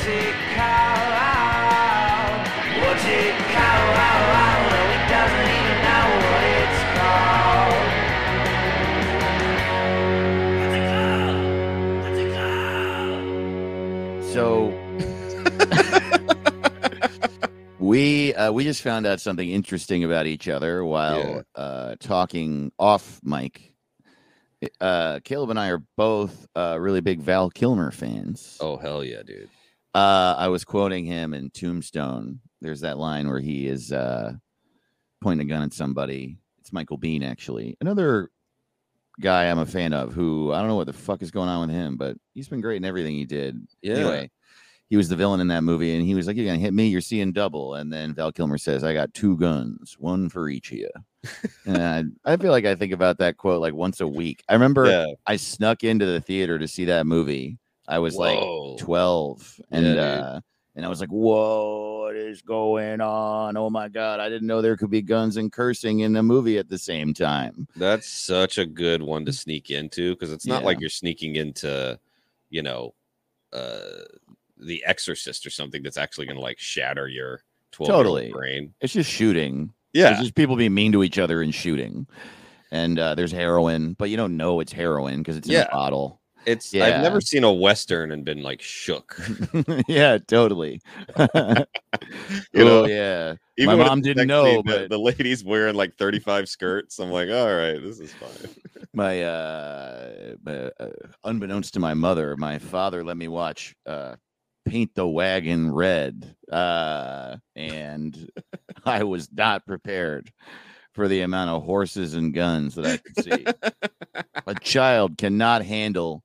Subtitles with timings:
[0.00, 1.12] What's it called?
[2.80, 3.96] What's it called?
[4.00, 7.84] No, he doesn't even know what it's called.
[10.56, 11.44] What's it called?
[12.02, 12.32] What's it
[14.24, 14.32] called?
[14.32, 14.42] So
[17.78, 21.42] we uh, we just found out something interesting about each other while Yeah.
[21.62, 23.74] uh, talking off mic.
[24.80, 28.56] Uh, Caleb and I are both uh, really big Val Kilmer fans.
[28.62, 29.50] Oh hell yeah, dude.
[29.94, 32.40] Uh, I was quoting him in Tombstone.
[32.60, 34.34] There's that line where he is uh,
[35.20, 36.36] pointing a gun at somebody.
[36.60, 37.76] It's Michael Biehn, actually.
[37.80, 38.30] Another
[39.20, 41.66] guy I'm a fan of who I don't know what the fuck is going on
[41.66, 43.66] with him, but he's been great in everything he did.
[43.82, 43.94] Yeah.
[43.96, 44.30] Anyway,
[44.88, 46.74] he was the villain in that movie, and he was like, You're going to hit
[46.74, 47.74] me, you're seeing double.
[47.74, 50.90] And then Val Kilmer says, I got two guns, one for each of you.
[51.66, 54.42] and I, I feel like I think about that quote like once a week.
[54.48, 55.06] I remember Yeah.
[55.26, 57.58] I snuck into the theater to see that movie.
[57.90, 58.72] I was Whoa.
[58.72, 60.40] like 12 and Yeah, uh
[60.76, 63.56] and I was like, "Whoa, what is going on?
[63.56, 66.58] Oh my god, I didn't know there could be guns and cursing in a movie
[66.58, 70.60] at the same time." That's such a good one to sneak into because it's not
[70.62, 70.66] Yeah.
[70.66, 71.98] like you're sneaking into,
[72.48, 72.94] you know,
[73.52, 74.04] uh
[74.56, 78.30] the exorcist or something that's actually gonna like shatter your 12 Totally.
[78.30, 78.72] brain.
[78.80, 79.72] It's just shooting.
[79.92, 80.10] Yeah.
[80.12, 82.06] It's just people being mean to each other and shooting.
[82.70, 85.66] And uh, there's heroin, but you don't know it's heroin because it's in Yeah.
[85.66, 86.19] a bottle.
[86.46, 86.86] It's Yeah.
[86.86, 89.20] I've never seen a western and been like shook.
[89.88, 90.80] yeah, totally.
[92.52, 93.34] You know, oh yeah.
[93.56, 96.98] Even My mom didn't know, the, but the lady's wearing like 35 skirts.
[96.98, 98.86] I'm like, all right, this is fine.
[98.94, 100.88] my uh, uh, uh,
[101.24, 104.16] unbeknownst to my mother, my father let me watch uh,
[104.64, 108.30] Paint the Wagon Red, uh, and
[108.84, 110.32] I was not prepared
[110.94, 113.44] for the amount of horses and guns that I could see.
[114.46, 116.24] A child cannot handle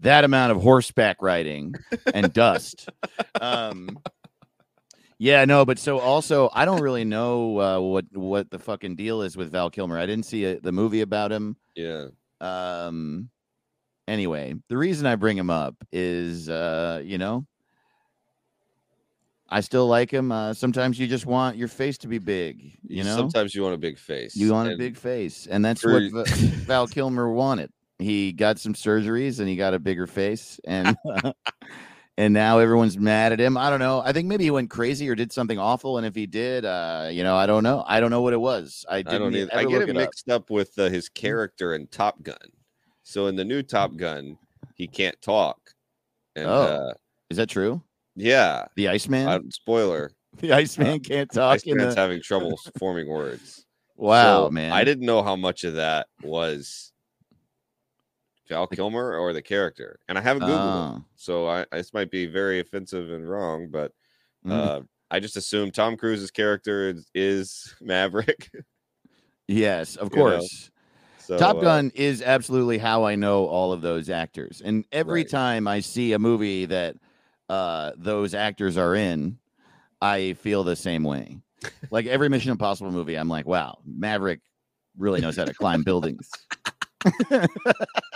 [0.00, 1.74] that amount of horseback riding
[2.14, 2.88] and dust.
[3.40, 3.98] Um,
[5.18, 9.22] yeah, no, but so also, I don't really know uh, what what the fucking deal
[9.22, 9.98] is with Val Kilmer.
[9.98, 11.56] I didn't see a, the movie about him.
[11.74, 12.06] Yeah.
[12.40, 13.28] Um,
[14.06, 17.46] anyway, the reason I bring him up is, uh, you know,
[19.48, 20.30] I still like him.
[20.30, 22.78] Uh, sometimes you just want your face to be big.
[22.86, 24.36] You know, sometimes you want a big face.
[24.36, 27.72] you want a big face, and that's for- what Val Kilmer wanted.
[27.98, 30.96] He got some surgeries and he got a bigger face, and
[32.16, 33.56] and now everyone's mad at him.
[33.56, 34.00] I don't know.
[34.04, 37.08] I think maybe he went crazy or did something awful, and if he did, uh,
[37.10, 37.84] you know, I don't know.
[37.86, 38.84] I don't know what it was.
[38.88, 39.50] I I didn't e- either.
[39.56, 39.96] I get it it up.
[39.96, 42.36] mixed up with uh, his character in Top Gun.
[43.02, 44.36] So in the new Top Gun,
[44.74, 45.58] he can't talk.
[46.36, 46.92] And Oh, uh,
[47.30, 47.82] Is that true?
[48.14, 49.26] yeah, The Iceman.
[49.28, 50.12] uh, spoiler.
[50.38, 51.54] the Iceman can't talk.
[51.54, 52.00] Iceman's the...
[52.00, 53.64] having trouble forming words.
[53.96, 54.72] Wow, So man!
[54.72, 56.92] I didn't know how much of that was
[58.48, 61.04] Val Kilmer or the character, and I haven't googled Oh.
[61.16, 63.92] so I this might be very offensive and wrong, but
[64.46, 64.52] Mm.
[64.52, 68.50] uh, I just assume Tom Cruise's character is, is Maverick.
[69.48, 70.70] yes, of you know, course.
[71.18, 75.22] So Top uh, Gun is absolutely how I know all of those actors, and every
[75.22, 75.30] Right.
[75.30, 76.96] time I see a movie that
[77.48, 79.38] uh, those actors are in,
[80.00, 81.38] I feel the same way.
[81.90, 84.40] like every Mission Impossible movie, I'm like, wow, Maverick
[84.96, 86.30] really knows how to climb buildings.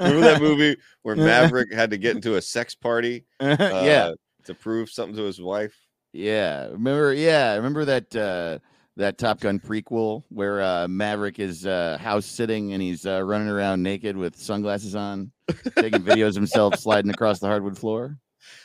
[0.00, 3.24] remember that movie where Maverick had to get into a sex party?
[3.40, 4.10] Uh, yeah,
[4.44, 5.74] to prove something to his wife.
[6.12, 7.12] Yeah, remember?
[7.12, 8.58] Yeah, remember that uh,
[8.96, 13.48] that Top Gun prequel where uh, Maverick is uh, house sitting and he's uh, running
[13.48, 15.30] around naked with sunglasses on,
[15.76, 18.16] taking videos of himself sliding across the hardwood floor.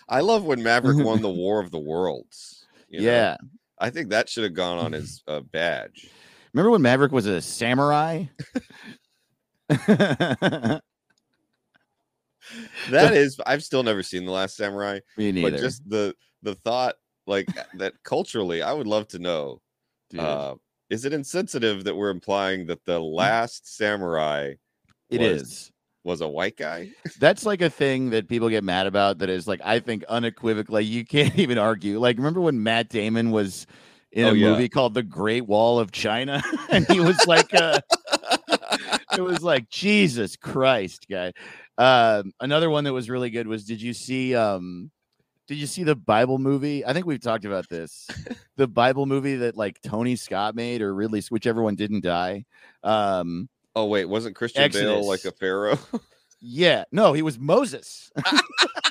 [0.07, 2.65] I love when Maverick won the War of the Worlds.
[2.87, 3.05] you know?
[3.05, 3.37] Yeah,
[3.79, 6.09] I think that should have gone on his uh, badge.
[6.53, 8.25] remember when Maverick was a samurai?
[12.89, 15.51] That is, I've still never seen the Last Samurai, Me neither.
[15.51, 16.13] but just the
[16.43, 16.95] the thought,
[17.27, 19.61] like that culturally, I would love to know.
[20.17, 20.55] Uh,
[20.89, 24.53] is it insensitive that we're implying that the last samurai
[25.09, 25.71] it was, is.
[26.03, 26.89] was a white guy?
[27.19, 29.19] That's like a thing that people get mad about.
[29.19, 31.99] That is like I think unequivocally you can't even argue.
[31.99, 33.67] Like remember when Matt Damon was
[34.11, 34.49] in Oh, a yeah.
[34.49, 37.79] movie called The Great Wall of China, and he was like, uh,
[39.15, 41.31] it was like Jesus Christ, guy.
[41.77, 44.91] Um, another one that was really good was did you see um
[45.47, 46.85] did you see the Bible movie?
[46.85, 48.07] I think we've talked about this.
[48.55, 52.45] the Bible movie that like Tony Scott made or Ridley, whichever one didn't die.
[52.83, 55.79] Um, Oh wait, wasn't Christian Bale like a pharaoh?
[56.41, 58.11] yeah, no, he was Moses.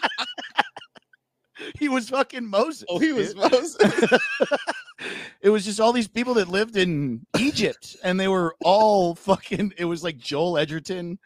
[1.78, 2.84] he was fucking Moses.
[2.88, 3.52] oh, he was dude.
[3.52, 3.76] Moses.
[5.40, 9.74] it was just all these people that lived in Egypt, and they were all fucking.
[9.76, 11.18] It was like Joel Edgerton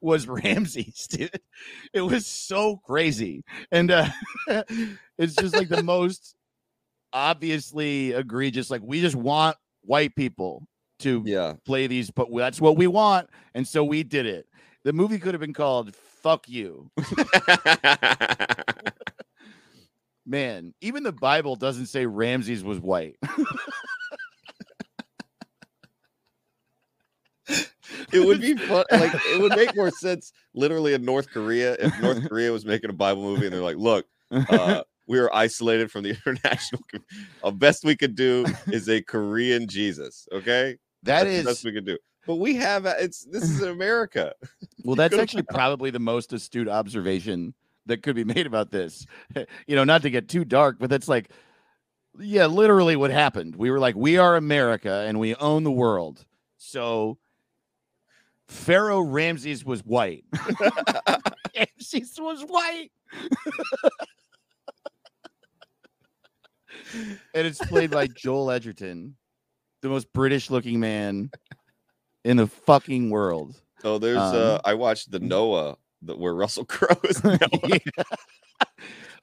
[0.00, 1.40] was Ramses, dude.
[1.92, 4.08] It was so crazy, and uh,
[5.18, 6.34] it's just like the most
[7.12, 8.70] obviously egregious.
[8.70, 10.66] Like we just want white people
[11.00, 11.54] to yeah.
[11.64, 14.46] play these, but that's what we want, and so we did it.
[14.84, 16.90] The movie could have been called "Fuck You."
[20.26, 23.16] Man, even the Bible doesn't say Ramses was white.
[27.48, 28.84] it would be fun.
[28.90, 32.90] Like it would make more sense, literally, in North Korea if North Korea was making
[32.90, 36.82] a Bible movie and they're like, "Look, uh, we were isolated from the international.
[37.44, 40.26] The best we could do is a Korean Jesus.
[40.32, 41.98] Okay, that That's the best we could do.
[42.26, 44.34] But we have it's this is America.
[44.84, 47.54] well, that's actually probably the most astute observation
[47.86, 49.06] that could be made about this.
[49.66, 51.30] You know, not to get too dark, but that's like,
[52.18, 53.56] yeah, literally what happened.
[53.56, 56.24] We were like, we are America and we own the world.
[56.56, 57.18] So
[58.48, 60.24] Pharaoh Ramses was white.
[61.56, 62.90] Ramses was white.
[67.34, 69.16] and it's played by Joel Edgerton,
[69.82, 71.30] the most British looking man
[72.24, 73.60] in the fucking world.
[73.84, 77.20] Oh, there's Um, uh I watched the Noah the, where Russell Crowe is.
[77.24, 77.78] Yeah.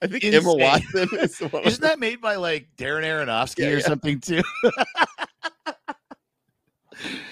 [0.02, 0.60] I think Emma Insane.
[0.60, 1.62] Watson is one.
[1.64, 3.86] Isn't that made by like Darren Aronofsky Yeah, or yeah.
[3.86, 4.42] something too?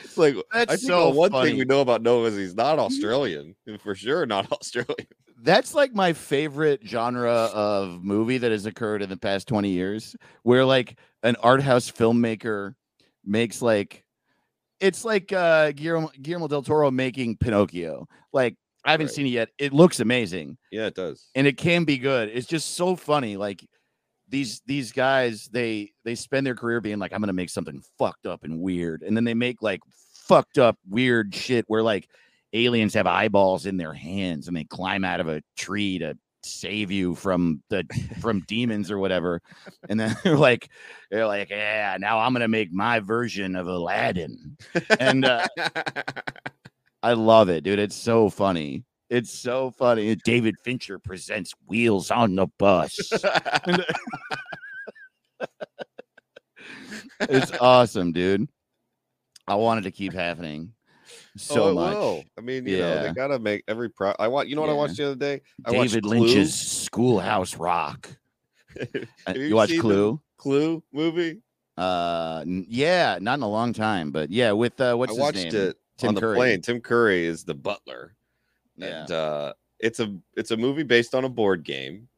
[0.04, 1.50] It's like That's I think so the one funny.
[1.50, 5.06] thing we know about Noah is he's not Australian, and for sure not Australian.
[5.42, 10.16] That's like my favorite genre of movie that has occurred in the past 20 years,
[10.42, 12.74] where like an art house filmmaker
[13.24, 14.04] makes like
[14.80, 18.06] it's like uh Guillermo, Guillermo del Toro making Pinocchio.
[18.32, 19.14] Like I haven't Right.
[19.14, 19.48] seen it yet.
[19.58, 20.56] It looks amazing.
[20.70, 21.28] Yeah, it does.
[21.34, 22.28] and it can be good.
[22.30, 23.36] It's just so funny.
[23.36, 23.64] Like
[24.28, 28.26] these these guys, they they spend their career being like, I'm gonna make something fucked
[28.26, 29.80] up and weird, and then they make like
[30.26, 32.08] fucked up weird shit where like
[32.54, 36.90] aliens have eyeballs in their hands and they climb out of a tree to save
[36.90, 37.84] you from the
[38.20, 39.40] from demons or whatever
[39.88, 40.68] and then they're like
[41.10, 44.56] they're like yeah now i'm gonna make my version of aladdin
[45.00, 45.46] and uh,
[47.02, 52.34] i love it dude it's so funny it's so funny david fincher presents wheels on
[52.34, 52.98] the bus
[57.20, 58.48] it's awesome, dude.
[59.46, 60.72] I wanted to keep happening
[61.36, 61.94] so Oh, much.
[61.96, 62.24] will.
[62.38, 63.02] I mean, you know, Yeah.
[63.02, 64.14] they gotta make every pro.
[64.18, 64.48] I want.
[64.48, 65.40] You know what I watched the other day?
[65.64, 66.20] I watched David Clue.
[66.20, 68.08] Lynch's Schoolhouse Rock.
[68.80, 68.86] Uh,
[69.26, 70.18] Have you you watch Clue?
[70.38, 71.42] Clue movie.
[71.76, 75.52] Uh, yeah, not in a long time, but yeah, with uh, what's I his watched
[75.52, 75.54] name?
[75.54, 76.36] it Tim on the Curry.
[76.36, 76.60] plane.
[76.60, 78.14] Tim Curry is the butler,
[78.76, 82.08] Yeah, and uh, it's a it's a movie based on a board game.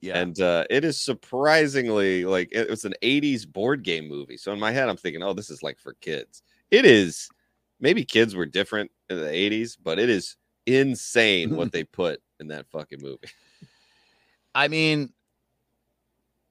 [0.00, 0.18] yeah.
[0.18, 4.58] and uh, it is surprisingly like it was an 80s board game movie so in
[4.58, 6.42] my head i'm thinking oh this is like for kids
[6.72, 7.28] it is
[7.78, 10.36] maybe kids were different in the 80s but it is
[10.66, 13.28] insane what they put in that fucking movie
[14.54, 15.12] I mean,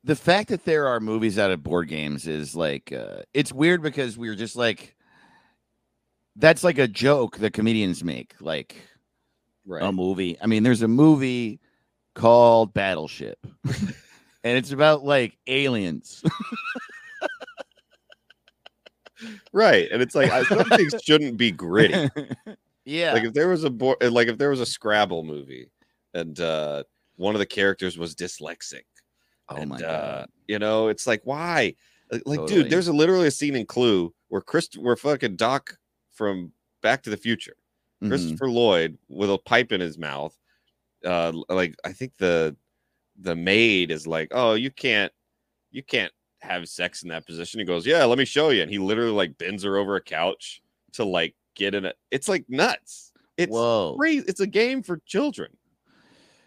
[0.04, 3.82] the fact that there are movies out of board games is like uh, it's weird
[3.84, 4.96] because we're just like
[6.36, 8.76] that's like a joke that comedians make, like
[9.66, 10.38] right a movie.
[10.42, 11.60] I mean, there's a movie
[12.16, 16.24] called Battleship, and it's about like aliens.
[19.54, 22.10] right and it's like I, some things shouldn't be gritty
[22.86, 25.70] yeah, like if there was a board like if there was a scrabble movie
[26.16, 26.84] and uh
[27.18, 28.82] one of the characters was dyslexic
[29.50, 31.74] oh and my uh, god, you know, it's like why?
[32.12, 32.64] Like, like, Totally.
[32.64, 35.78] dude, there's a, literally a scene in Clue where Chris, where fucking Doc
[36.22, 36.52] from
[36.84, 37.56] Back to the Future,
[38.04, 38.10] Mhm.
[38.10, 40.38] Christopher Lloyd with a pipe in his mouth,
[41.04, 42.56] uh, like I think the
[43.20, 45.12] the maid is like, oh, you can't,
[45.72, 47.60] you can't have sex in that position.
[47.60, 50.02] He goes, yeah, let me show you, and he literally like bends her over a
[50.02, 50.62] couch
[50.94, 51.98] to like get in it.
[52.12, 53.14] It's like nuts.
[53.38, 53.96] It's Whoa.
[53.98, 54.24] crazy.
[54.28, 55.58] It's a game for children,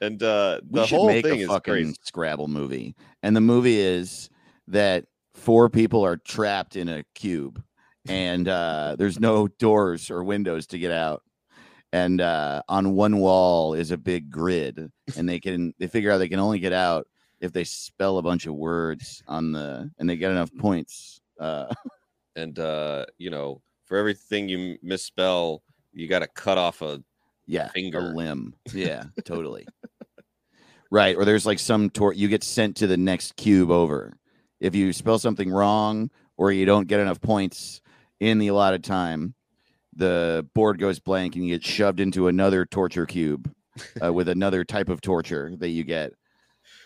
[0.00, 1.96] and uh, we the should whole make thing a is fucking crazy.
[2.02, 4.30] Scrabble movie, and the movie is
[4.68, 7.60] that four people are trapped in a cube,
[8.08, 11.22] and uh, there's no doors or windows to get out.
[11.92, 16.18] And uh, on one wall is a big grid, and they can they figure out
[16.18, 17.06] they can only get out
[17.40, 21.20] if they spell a bunch of words on the and they get enough points.
[21.38, 21.72] Uh,
[22.36, 27.02] and uh you know for everything you misspell you got to cut off a
[27.46, 27.98] yeah, finger.
[27.98, 28.54] a limb.
[28.72, 29.66] Yeah, totally.
[30.90, 34.16] Right, or there's like some tor you get sent to the next cube over.
[34.60, 37.80] If you spell something wrong or you don't get enough points
[38.24, 39.34] in the allotted time,
[39.94, 43.52] the board goes blank and you get shoved into another torture cube
[44.02, 46.12] uh, with another type of torture that you get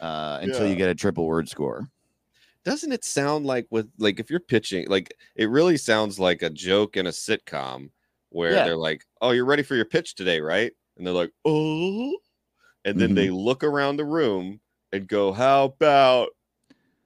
[0.01, 1.87] uh, until you get a triple word score.
[2.65, 6.51] Doesn't it sound like with like if you're pitching like it really sounds like a
[6.51, 7.91] joke in a sitcom
[8.31, 8.65] where Yeah.
[8.65, 12.19] they're like, "Oh, you're ready for your pitch today, right?" And they're like, "Oh,"
[12.85, 14.61] and then they look around the room
[14.93, 16.31] and go, "How about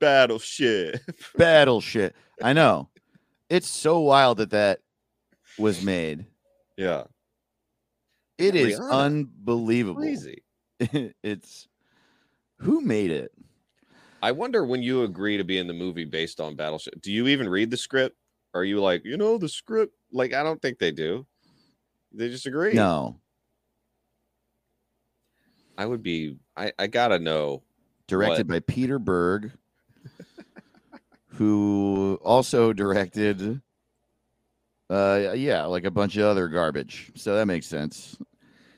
[0.01, 1.01] battleship?"
[1.37, 2.17] Battleship.
[2.43, 2.89] I know.
[3.53, 4.81] It's so wild that that
[5.59, 6.25] was made.
[6.79, 7.05] yeah,
[8.39, 8.91] It is Rihanna.
[8.91, 10.01] unbelievable.
[10.01, 10.43] crazy.
[10.81, 11.69] it's
[12.61, 13.31] who made it?
[14.23, 17.27] I wonder when you agree to be in the movie based on Battleship, do you
[17.29, 18.17] even read the script?
[18.55, 19.95] Are you like, you know, the script?
[20.13, 21.27] Like, I don't think they do.
[22.11, 22.73] They just agree.
[22.73, 23.21] No,
[25.77, 26.39] I would be.
[26.57, 27.65] I I gotta know.
[28.09, 29.53] directed by Peter Berg,
[31.35, 33.61] who also directed,
[34.91, 37.11] uh, yeah, like a bunch of other garbage.
[37.15, 38.17] So that makes sense.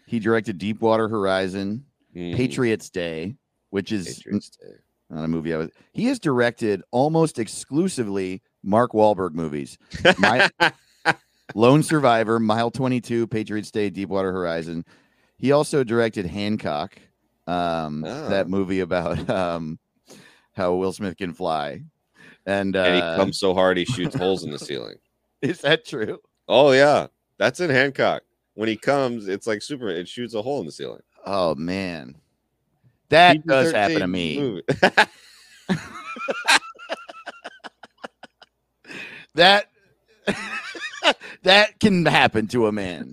[0.06, 1.84] He directed Deepwater Horizon,
[2.14, 3.34] Mm, Patriots Day,
[3.70, 4.74] which is Patriots Day.
[5.10, 5.70] not a movie I was.
[5.92, 9.76] He has directed almost exclusively Mark Wahlberg movies.
[10.18, 10.48] My-
[11.56, 14.84] Lone Survivor, Mile 22, Patriots Day, Deepwater Horizon.
[15.38, 16.96] He also directed Hancock,
[17.48, 18.28] um, Ah.
[18.28, 19.78] that movie about um,
[20.52, 21.82] how Will Smith can fly.
[22.46, 24.96] And, uh, and he comes so hard he shoots holes in the ceiling.
[25.42, 26.18] is that true?
[26.48, 27.06] Oh yeah,
[27.38, 28.22] that's in Hancock.
[28.54, 29.96] When he comes, it's like Superman.
[29.96, 31.00] It shoots a hole in the ceiling.
[31.26, 32.16] Oh man,
[33.08, 34.62] that does happen to me.
[39.34, 39.66] That
[41.42, 43.12] that can happen to a man.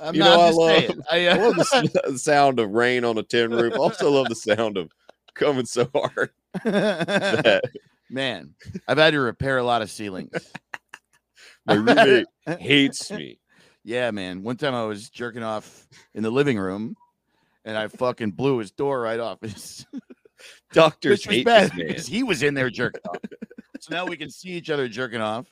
[0.00, 1.00] I'm You not know, I love- saying.
[1.10, 3.74] I, I uh, love the sound of rain on a tin roof.
[3.74, 4.90] I Also love the sound of
[5.36, 6.30] coming so hard.
[8.10, 8.54] Man,
[8.88, 10.32] I've had to repair a lot of ceilings.
[11.66, 12.26] My roommate
[12.58, 13.38] hates me.
[13.82, 14.42] Yeah, man.
[14.42, 16.96] One time I was jerking off in the living room
[17.64, 19.40] and I fucking blew his door right off.
[19.42, 19.86] His,
[20.72, 23.18] Doctors which was bad because he was in there jerking off.
[23.80, 25.46] So now we can see each other jerking off.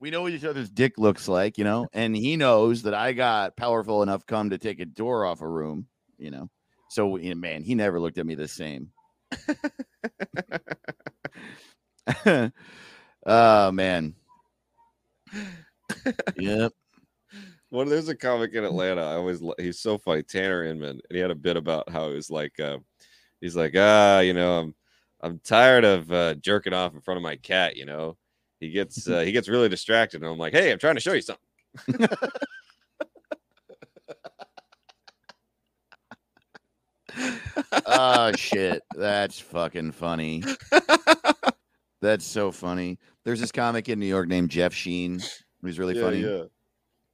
[0.00, 3.12] We know what each other's dick looks like, you know, and he knows that I
[3.12, 5.86] got powerful enough come to take a door off a room,
[6.18, 6.48] you know.
[6.92, 8.90] So, you know, man, he never looked at me the same.
[13.26, 14.14] oh man.
[16.36, 16.72] Yep.
[17.70, 19.02] Well, there's a comic in Atlanta.
[19.02, 22.14] I always he's so funny, Tanner Inman, and he had a bit about how it
[22.14, 22.78] was like, uh,
[23.40, 24.74] he's like, ah, you know, I'm
[25.22, 27.76] I'm tired of uh, jerking off in front of my cat.
[27.76, 28.18] You know,
[28.60, 31.14] he gets uh, he gets really distracted, and I'm like, hey, I'm trying to show
[31.14, 32.08] you something.
[37.86, 38.82] oh shit.
[38.94, 40.42] That's fucking funny.
[42.00, 42.98] That's so funny.
[43.24, 45.20] There's this comic in New York named Jeff Sheen
[45.62, 46.20] who's really Yeah, funny.
[46.20, 46.42] yeah.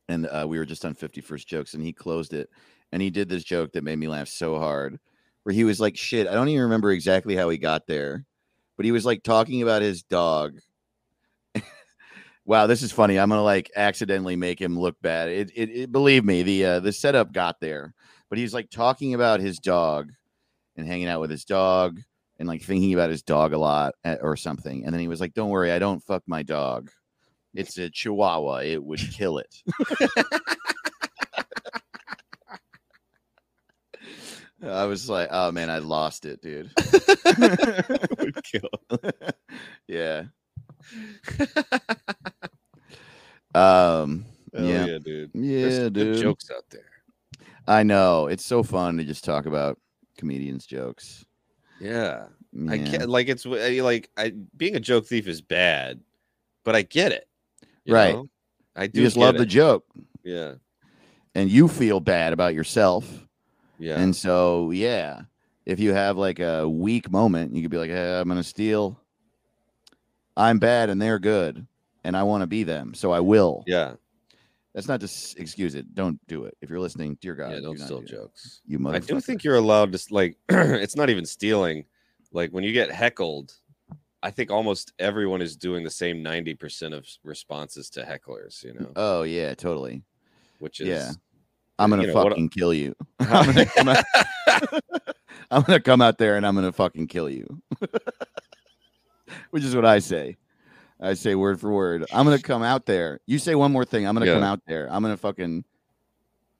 [0.08, 2.48] And uh, we were just on 51st jokes and he closed it.
[2.92, 4.98] And he did this joke that made me laugh so hard
[5.42, 8.24] where he was like, shit, I don't even remember exactly how he got there,
[8.76, 10.58] but he was like talking about his dog.
[12.46, 13.18] wow, this is funny.
[13.18, 15.28] I'm gonna like accidentally make him look bad.
[15.28, 17.94] It, it, it believe me, the uh, the setup got there,
[18.30, 20.10] but he's like talking about his dog
[20.78, 22.00] and hanging out with his dog
[22.38, 24.84] and like thinking about his dog a lot eh, or something.
[24.84, 26.90] And then he was like, "Don't worry, I don't fuck my dog.
[27.54, 28.58] It's a Chihuahua.
[28.58, 29.54] It would kill it."
[34.62, 36.70] I was like, "Oh man, I lost it, dude."
[38.18, 38.70] Would kill.
[39.86, 40.24] yeah.
[43.54, 44.24] um.
[44.54, 44.86] Hell yeah.
[44.86, 45.30] yeah, dude.
[45.34, 46.22] Yeah, good dude.
[46.22, 46.82] jokes out there.
[47.66, 49.78] I know it's so fun to just talk about
[50.18, 51.24] comedians' jokes.
[51.80, 52.26] Yeah.
[52.68, 56.00] I can't like it's like I being a joke thief is bad,
[56.64, 57.28] but I get it.
[57.86, 58.14] Right.
[58.14, 58.28] know?
[58.74, 59.84] I do You just love the joke,
[60.22, 60.54] yeah.
[61.34, 63.26] and you feel bad about yourself.
[63.78, 64.00] Yeah.
[64.00, 65.22] And so, yeah,
[65.66, 68.44] if you have like a weak moment, you could be like, hey, I'm going to
[68.44, 69.00] steal.
[70.36, 71.66] I'm bad and they're good,
[72.04, 72.94] and I want to be them.
[72.94, 73.64] So I will.
[73.66, 73.94] yeah.
[74.74, 75.94] That's not to s- excuse it.
[75.94, 76.56] Don't do it.
[76.60, 78.12] If you're listening, dear God, yeah, do don't not steal do that.
[78.12, 78.60] jokes.
[78.66, 81.84] You I do think you're allowed to like it's not even stealing.
[82.32, 83.52] Like when you get heckled,
[84.22, 88.90] I think almost everyone is doing the same 90% of responses to hecklers, you know,
[88.96, 90.02] Oh, yeah, totally.
[90.58, 91.12] which is Yeah.
[91.78, 92.94] I'm going to you know, what- fucking kill you.
[93.20, 94.04] I'm going to come out.
[95.50, 97.62] I'm gonna come out there and I'm gonna fucking kill you.
[99.50, 100.36] Which is what I say.
[101.00, 102.06] I say word for word.
[102.10, 103.20] I'm gonna come out there.
[103.26, 104.06] You say one more thing.
[104.06, 104.88] I'm gonna come out there.
[104.90, 105.64] I'm gonna fucking.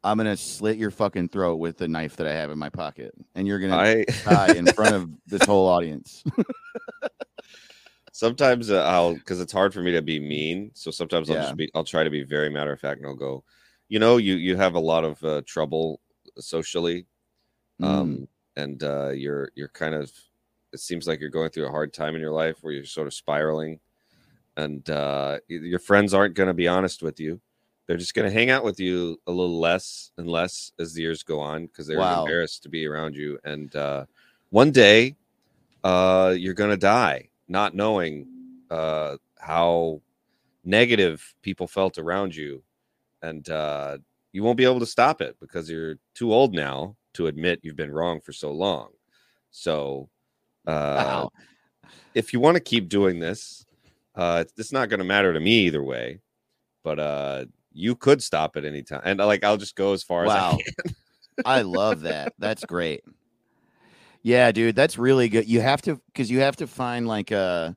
[0.04, 3.12] I'm gonna slit your fucking throat with the knife that I have in my pocket,
[3.34, 6.22] and you're gonna I die in front of this whole audience.
[8.12, 10.70] sometimes uh, I'll because it's hard for me to be mean.
[10.74, 11.42] So sometimes I'll Yeah.
[11.42, 13.44] just be I'll try to be very matter of fact and I'll go,
[13.88, 16.00] you know, you you have a lot of uh, trouble
[16.38, 17.06] socially,
[17.80, 17.86] Mm.
[17.86, 20.12] um, and uh, you're you're kind of
[20.72, 23.06] it seems like you're going through a hard time in your life where you're sort
[23.06, 23.80] of spiraling,
[24.58, 27.40] and uh, your friends aren't going to be honest with you.
[27.86, 31.00] They're just going to hang out with you a little less and less as the
[31.02, 32.24] years go on because they're Wow.
[32.24, 33.38] embarrassed to be around you.
[33.44, 34.04] And uh,
[34.50, 35.16] one day,
[35.84, 38.26] uh, you're going to die not knowing
[38.70, 40.02] uh, how
[40.64, 42.62] negative people felt around you,
[43.22, 43.98] and uh,
[44.32, 47.76] you won't be able to stop it because you're too old now to admit you've
[47.76, 48.90] been wrong for so long.
[49.50, 50.10] So,
[50.66, 51.30] uh, Wow.
[52.14, 53.64] if you want to keep doing this,
[54.18, 56.20] uh, it's, it's not going to matter to me either way.
[56.82, 60.24] But uh, you could stop at any time, and like I'll just go as far
[60.24, 60.94] as I can.
[61.44, 62.34] I love that.
[62.38, 63.02] That's great.
[64.22, 65.48] Yeah, dude, that's really good.
[65.48, 67.76] You have to because you have to find like a.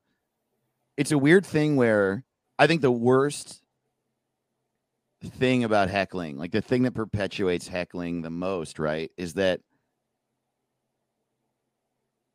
[0.97, 2.23] It's a weird thing where
[2.59, 3.61] I think the worst
[5.23, 9.61] thing about heckling, like the thing that perpetuates heckling the most, right, is that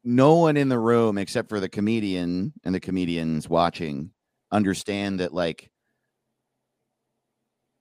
[0.06, 4.12] no one in the room except for the comedian and the comedians watching
[4.52, 5.68] understand that like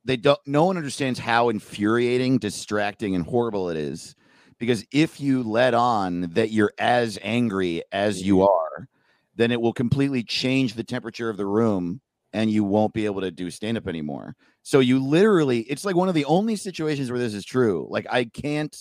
[0.04, 4.16] they don't no one understands how infuriating distracting and horrible it is.
[4.58, 8.88] Because if you let on that you're as angry as you are
[9.36, 12.02] then it will completely change the temperature of the room
[12.34, 14.34] and you won't be able to do stand up anymore.
[14.64, 17.88] So you literally it's like one of the only situations where this is true.
[17.92, 18.76] Like i can't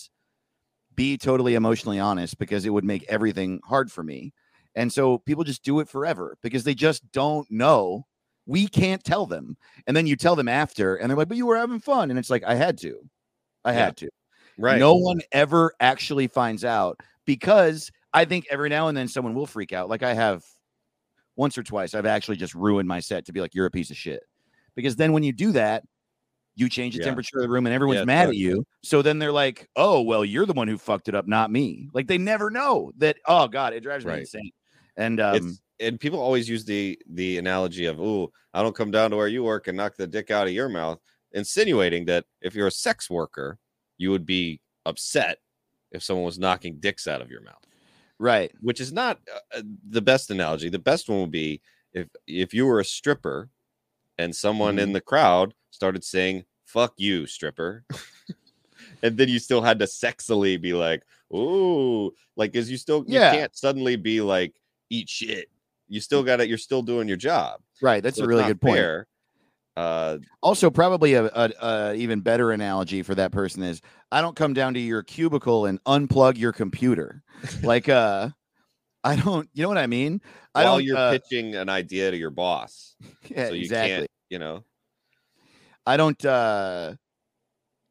[0.95, 4.33] be totally emotionally honest because it would make everything hard for me
[4.75, 8.05] and so people just do it forever because they just don't know
[8.45, 11.45] we can't tell them and then you tell them after and they're like but you
[11.45, 12.99] were having fun and it's like i had to
[13.63, 13.85] i Yeah.
[13.85, 14.09] had to
[14.57, 14.79] Right?
[14.79, 19.45] no one ever actually finds out because I think every now and then someone will
[19.45, 19.89] freak out.
[19.89, 20.45] Like I have
[21.35, 23.91] once or twice, I've actually just ruined my set to be like, you're a piece
[23.91, 24.23] of shit.
[24.75, 25.83] Because then when you do that,
[26.55, 27.05] you change the Yeah.
[27.05, 28.65] temperature of the room and everyone's Yeah, mad at you.
[28.83, 31.89] So then they're like, oh, well, you're the one who fucked it up, not me.
[31.93, 34.51] Like they never know that, oh, God, it drives me insane.
[34.95, 38.91] And um, it's and people always use the the analogy of oh i don't come
[38.91, 40.99] down to where you work and knock the dick out of your mouth
[41.33, 43.57] insinuating that if you're a sex worker
[43.97, 45.39] you would be upset
[45.91, 47.63] if someone was knocking dicks out of your mouth
[48.19, 48.51] right.
[48.61, 51.61] which is not uh, uh, the best analogy the best one would be
[51.93, 53.49] if if you were a stripper
[54.17, 57.83] and someone in the crowd started saying fuck you stripper
[59.03, 63.31] and then you still had to sexily be like ooh like because you still Yeah.
[63.33, 64.55] you can't suddenly be like
[64.89, 65.49] eat shit
[65.87, 68.01] you still got it you're still doing your job Right.
[68.01, 68.77] That's So a really good point.
[68.77, 69.07] fair.
[69.75, 74.35] uh Also, probably a, a, a even better analogy for that person is I don't
[74.35, 77.21] come down to your cubicle and unplug your computer.
[77.63, 78.29] like, uh,
[79.03, 80.21] I don't, you know what I mean?
[80.55, 82.95] I while you're uh, pitching an idea to your boss
[83.27, 83.89] yeah, so you exactly.
[83.89, 84.63] can't you know
[85.85, 86.95] I don't uh,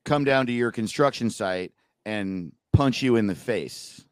[0.04, 1.72] come down to your construction site
[2.04, 4.04] and punch you in the face.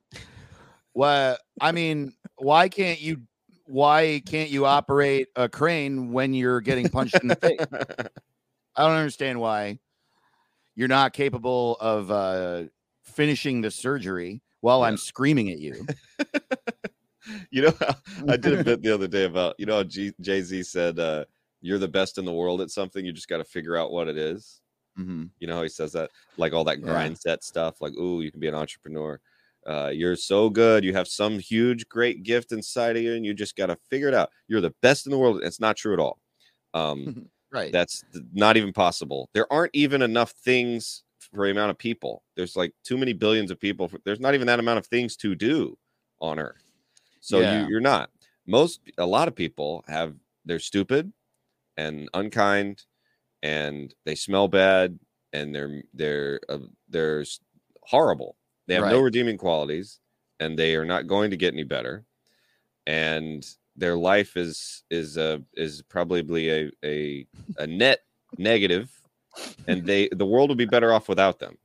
[0.93, 1.37] Why?
[1.61, 3.23] I mean, why can't you?
[3.67, 7.59] Why can't you operate a crane when you're getting punched in the face?
[8.77, 9.79] I don't understand why
[10.75, 12.65] you're not capable of uh,
[13.03, 15.87] finishing the surgery while I'm screaming at you.
[17.51, 17.73] you know
[18.29, 21.25] i did a bit the other day about you know jay-z said uh
[21.63, 24.09] you're the best in the world at something you just got to figure out what
[24.09, 24.63] it is.
[24.97, 25.33] Mhm.
[25.41, 26.11] you know how he says that?
[26.37, 26.83] Like all that Yeah.
[26.83, 29.21] grind set stuff like ooh you can be an entrepreneur.
[29.67, 33.33] Uh, you're so good you have some huge great gift inside of you and you
[33.35, 34.31] just got to figure it out.
[34.49, 36.21] You're the best in the world it's not true at all.
[36.75, 37.13] Um
[37.51, 37.77] Right.
[37.77, 39.31] that's th- not even possible.
[39.35, 42.25] There aren't even enough things for the amount of people.
[42.37, 45.17] There's like too many billions of people for, there's not even that amount of things
[45.19, 45.79] to do
[46.21, 46.73] on earth.
[47.21, 47.43] So Yeah.
[47.43, 48.11] you, you're not.
[48.47, 51.13] Most a lot of people have they're stupid
[51.77, 52.85] and unkind
[53.43, 54.99] and they smell bad
[55.33, 56.59] and they're they're uh,
[56.89, 57.25] they're
[57.83, 58.37] horrible.
[58.67, 59.99] They have no redeeming qualities
[60.39, 62.05] and they are not going to get any better.
[62.87, 63.45] And
[63.77, 67.27] their life is is uh is probably a a,
[67.59, 68.01] a net
[68.39, 68.91] negative
[69.67, 71.59] and they the world would be better off without them.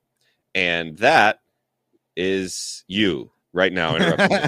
[0.56, 1.40] And that
[2.16, 4.48] is you right now interrupting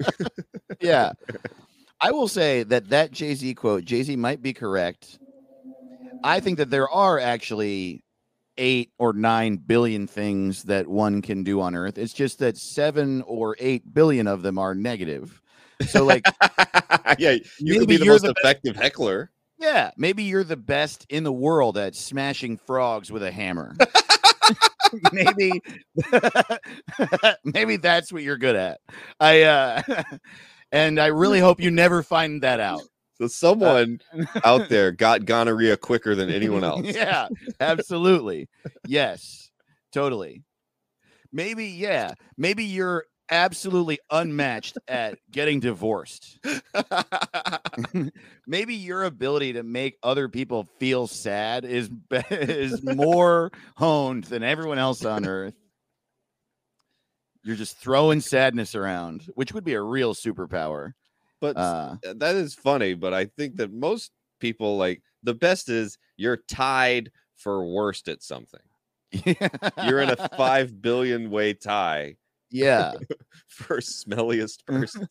[0.80, 1.12] yeah.
[2.04, 5.18] I will say that that Jay Z quote, Jay Z might be correct.
[6.22, 8.04] I think that there are actually
[8.58, 11.96] eight or nine billion things that one can do on Earth.
[11.96, 15.40] It's just that seven or eight billion of them are negative.
[15.86, 16.24] So like,
[17.18, 19.30] yeah, you could be the most the best- effective heckler.
[19.58, 23.74] yeah, maybe you're the best in the world at smashing frogs with a hammer.
[25.12, 25.62] maybe
[27.44, 28.80] maybe that's what you're good at.
[29.20, 29.82] I uh
[30.74, 32.82] and I really hope you never find that out.
[33.16, 36.84] So someone uh, out there got gonorrhea quicker than anyone else.
[36.96, 37.28] yeah,
[37.60, 38.48] absolutely.
[38.88, 39.52] Yes,
[39.92, 40.42] totally.
[41.32, 42.14] Maybe, yeah.
[42.36, 46.40] Maybe you're absolutely unmatched at getting divorced.
[48.48, 51.88] Maybe your ability to make other people feel sad is
[52.30, 55.54] is more honed than everyone else on earth.
[57.44, 60.92] You're just throwing sadness around, which would be a real superpower.
[61.40, 62.94] but Uh, that is funny.
[62.94, 68.22] But I think that most people like the best is you're tied for worst at
[68.22, 68.60] something.
[69.84, 72.16] You're in a five billion way tie
[72.54, 72.92] yeah,
[73.48, 75.08] for smelliest person.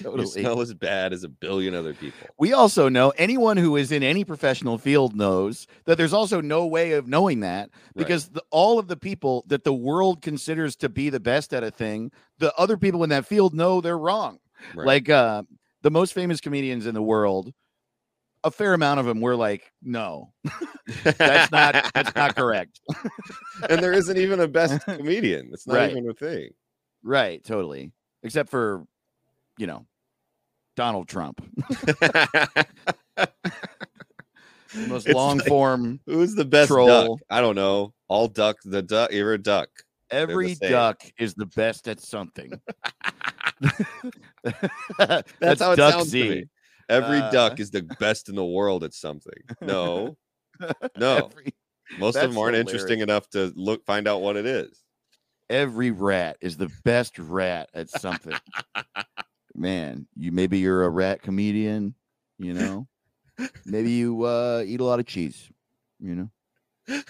[0.00, 2.28] You smell as bad as a billion other people.
[2.38, 6.66] We also know anyone who is in any professional field knows that there's also no
[6.66, 10.88] way of knowing that because the, all of the people that the world considers to
[10.88, 14.38] be the best at a thing, the other people in that field know they're wrong.
[14.74, 14.86] Right.
[14.86, 15.42] Like uh,
[15.82, 17.52] the most famous comedians in the world,
[18.44, 20.32] a fair amount of them were like, "No,
[21.04, 22.80] that's not that's not correct."
[23.68, 25.50] and there isn't even a best comedian.
[25.52, 25.90] It's not Right.
[25.90, 26.50] even a thing.
[27.02, 27.92] right, totally.
[28.22, 28.84] Except for,
[29.58, 29.86] you know,
[30.76, 31.40] Donald Trump,
[34.88, 36.00] most It's long like- form.
[36.06, 37.16] Who's the best Troll.
[37.16, 37.26] duck?
[37.30, 37.92] I don't know.
[38.08, 38.58] All duck.
[38.64, 39.12] The duck.
[39.12, 39.68] You're a duck.
[40.10, 42.52] Every duck is the best at something.
[44.98, 46.22] That's, how it Duck sounds Z.
[46.22, 46.44] to me.
[46.88, 49.42] Every Uh, duck is the best in the world at something.
[49.60, 50.16] No,
[50.96, 51.16] no.
[51.30, 51.54] Every,
[51.98, 54.82] Most of them aren't interesting enough to look find out what it is.
[55.48, 58.34] every rat is the best rat at something.
[59.54, 61.94] Man, you maybe you're a rat comedian,
[62.38, 62.88] you know.
[63.66, 65.50] Maybe you uh, eat a lot of cheese,
[65.98, 66.30] you know.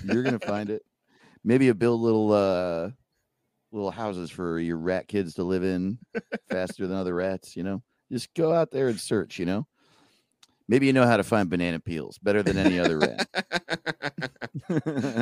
[0.02, 0.82] You're gonna find it.
[1.44, 2.90] Maybe you build little uh,
[3.72, 5.98] little houses for your rat kids to live in
[6.50, 7.82] faster than other rats, you know.
[8.10, 9.66] Just go out there and search, you know.
[10.70, 13.26] Maybe you know how to find banana peels better than any other rat.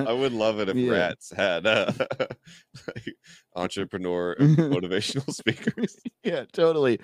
[0.07, 0.91] I would love it if Yeah.
[0.91, 1.91] rats had uh,
[2.87, 3.15] like
[3.57, 5.97] entrepreneur motivational speakers.
[6.23, 7.01] yeah, totally.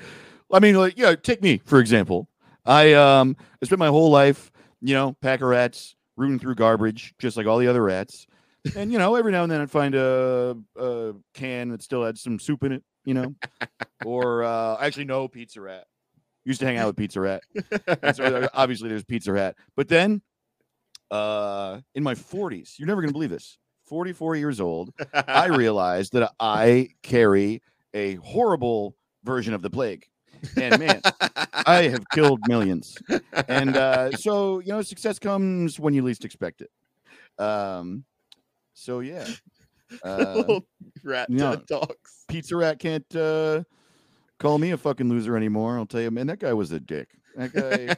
[0.53, 2.29] I mean, like, yeah, take me for example.
[2.67, 4.53] I um I spent my whole life,
[4.83, 8.27] you know, pack of rats, rooting through garbage, just like all the other rats.
[8.77, 12.19] And you know, every now and then I'd find a, a can that still had
[12.19, 13.35] some soup in it, you know,
[14.05, 15.87] or uh, actually no Pizza Rat.
[16.45, 17.43] Used to hang out with Pizza Rat.
[18.15, 19.57] So uh, obviously there's Pizza Rat.
[19.77, 20.21] But then,
[21.11, 23.59] uh, in my 40s, you're never gonna believe this.
[23.87, 30.07] 44 years old, I realized that I carry a horrible version of the plague.
[30.57, 31.01] And man,
[31.67, 32.99] I have killed millions.
[33.49, 36.71] And uh, so, you know, success comes when you least expect it.
[37.43, 38.05] Um,
[38.75, 39.27] so yeah.
[40.03, 40.67] Uh, Little
[41.05, 41.29] rat
[41.67, 42.25] dogs.
[42.27, 43.63] Pizza Rat can't uh,
[44.39, 45.79] call me a fucking loser anymore.
[45.79, 47.09] I'll tell you, man, that guy was a dick.
[47.37, 47.97] That guy,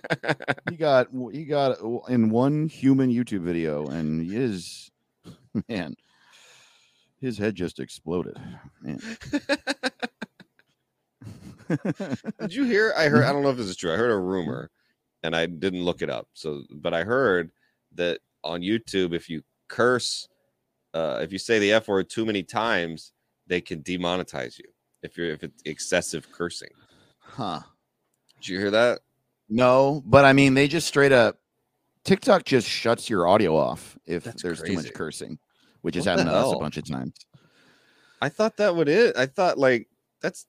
[0.70, 4.90] he got he got in one human YouTube video, and his
[5.68, 5.94] man,
[7.20, 8.36] his head just exploded.
[12.40, 12.94] Did you hear?
[12.96, 13.24] I heard.
[13.24, 13.92] I don't know if this is true.
[13.92, 14.70] I heard a rumor,
[15.22, 16.28] and I didn't look it up.
[16.32, 17.50] So, but I heard
[17.94, 20.28] that on YouTube, if you curse,
[20.94, 23.12] uh, if you say the f word too many times,
[23.46, 24.64] they can demonetize you.
[25.06, 26.70] If you're if it's excessive cursing.
[27.20, 27.60] huh?
[28.36, 29.00] Did you hear that?
[29.48, 31.38] No, but I mean, they just straight up
[32.04, 35.38] TikTok just shuts your audio off if That's there's too much cursing,
[35.82, 37.14] which has happened to us a bunch of times.
[38.20, 39.16] I thought that would it.
[39.16, 39.88] I thought like
[40.20, 40.48] that's It's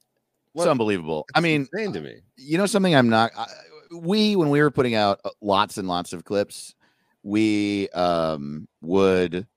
[0.53, 0.67] What?
[0.67, 1.25] unbelievable.
[1.35, 2.15] I mean, insane to me.
[2.35, 3.45] you know something I'm not I,
[3.91, 6.75] we when we were putting out uh, lots and lots of clips,
[7.23, 9.47] we um would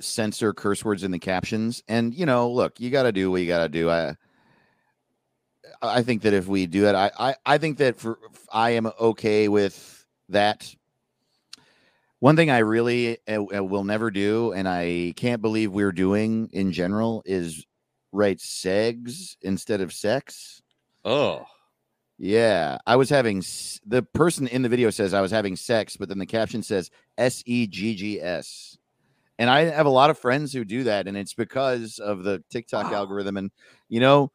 [0.00, 3.40] censor curse words in the captions and you know, look, you got to do what
[3.40, 3.90] you got to do.
[3.90, 4.16] I
[5.82, 8.18] I think that if we do that, I, I I think that for
[8.52, 10.74] I am okay with that.
[12.18, 16.48] One thing I really uh, uh, will never do, and I can't believe we're doing
[16.52, 17.66] in general, is
[18.10, 20.62] write segs instead of sex.
[21.04, 21.44] Oh,
[22.18, 23.42] Yeah, I was having
[23.86, 26.90] the person in the video says I was having sex, but then the caption says
[27.18, 28.78] S E G G S.
[29.38, 32.42] And I have a lot of friends who do that, and it's because of the
[32.50, 32.98] TikTok Wow.
[32.98, 33.36] algorithm.
[33.36, 33.50] And
[33.88, 34.32] you know,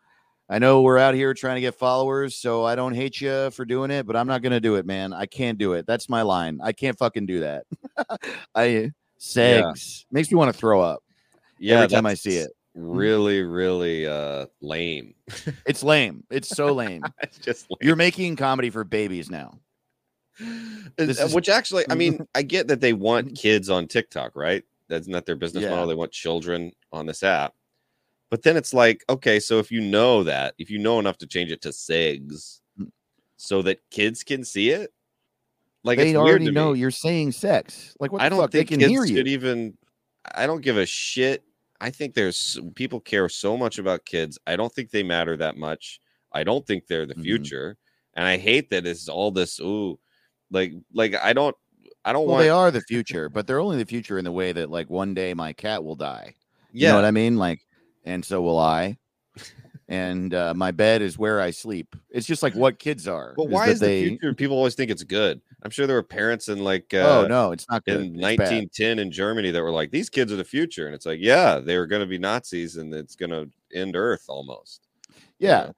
[0.49, 3.65] I know we're out here trying to get followers, so I don't hate you for
[3.65, 5.13] doing it, but I'm not gonna do it, man.
[5.13, 5.87] I can't do it.
[5.87, 6.59] That's my line.
[6.61, 7.65] I can't fucking do that.
[8.55, 11.03] I segs makes me want to throw up
[11.59, 11.75] yeah.
[11.75, 12.51] every time I see it.
[12.75, 15.15] really, really uh lame.
[15.65, 16.23] It's lame.
[16.29, 17.03] It's so lame.
[17.23, 17.77] it's just lame.
[17.81, 19.59] You're making comedy for babies now.
[20.41, 20.43] Uh,
[20.97, 24.63] is- which actually, I mean, I get that they want kids on TikTok, right?
[24.91, 25.69] That's not their business Yeah.
[25.71, 25.87] model.
[25.87, 27.53] They want children on this app.
[28.29, 31.27] But then it's like, okay, so if you know that, if you know enough to
[31.27, 32.91] change it to SIGs Mm.
[33.37, 34.93] so that kids can see it,
[35.83, 36.79] like they it's weird already to know me.
[36.79, 37.95] you're saying sex.
[37.99, 38.51] Like what the I don't fuck?
[38.51, 39.23] They think can kids hear you.
[39.23, 39.77] even.
[40.35, 41.43] I don't give a shit.
[41.79, 44.37] I think there's people care so much about kids.
[44.45, 45.99] I don't think they matter that much.
[46.31, 47.23] I don't think they're the Mhm.
[47.23, 47.77] future,
[48.13, 49.59] and I hate that it's all this.
[49.59, 49.99] Ooh,
[50.51, 51.55] like like I don't.
[52.03, 52.43] I don't Well, want.
[52.43, 55.13] they are the future, but they're only the future in the way that like one
[55.13, 56.35] day my cat will die.
[56.71, 57.37] You yeah, know what I mean?
[57.37, 57.61] Like,
[58.05, 58.97] and so will I.
[59.87, 61.95] and uh, my bed is where I sleep.
[62.09, 63.33] It's just like what kids are.
[63.35, 64.03] but is why is they?
[64.03, 64.33] the future?
[64.33, 65.41] People always think it's good.
[65.63, 67.97] I'm sure there were parents in like oh uh, no, it's not good.
[68.01, 68.39] in It's bad.
[68.51, 71.59] 1910 in Germany that were like, these kids are the future, and it's like, yeah,
[71.59, 74.87] they were going to be Nazis, and it's going to end Earth almost.
[75.39, 75.65] Yeah.
[75.67, 75.73] know,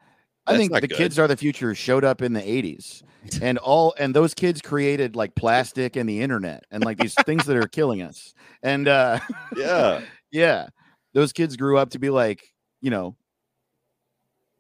[0.46, 0.98] I think the good.
[0.98, 3.04] kids are the future showed up in the 80s
[3.42, 7.46] and all and those kids created like plastic and the internet and like these things
[7.46, 8.34] that are killing us.
[8.62, 9.20] And uh
[9.56, 10.02] Yeah,
[10.32, 10.68] yeah,
[11.14, 12.44] those kids grew up to be like,
[12.82, 13.16] you know,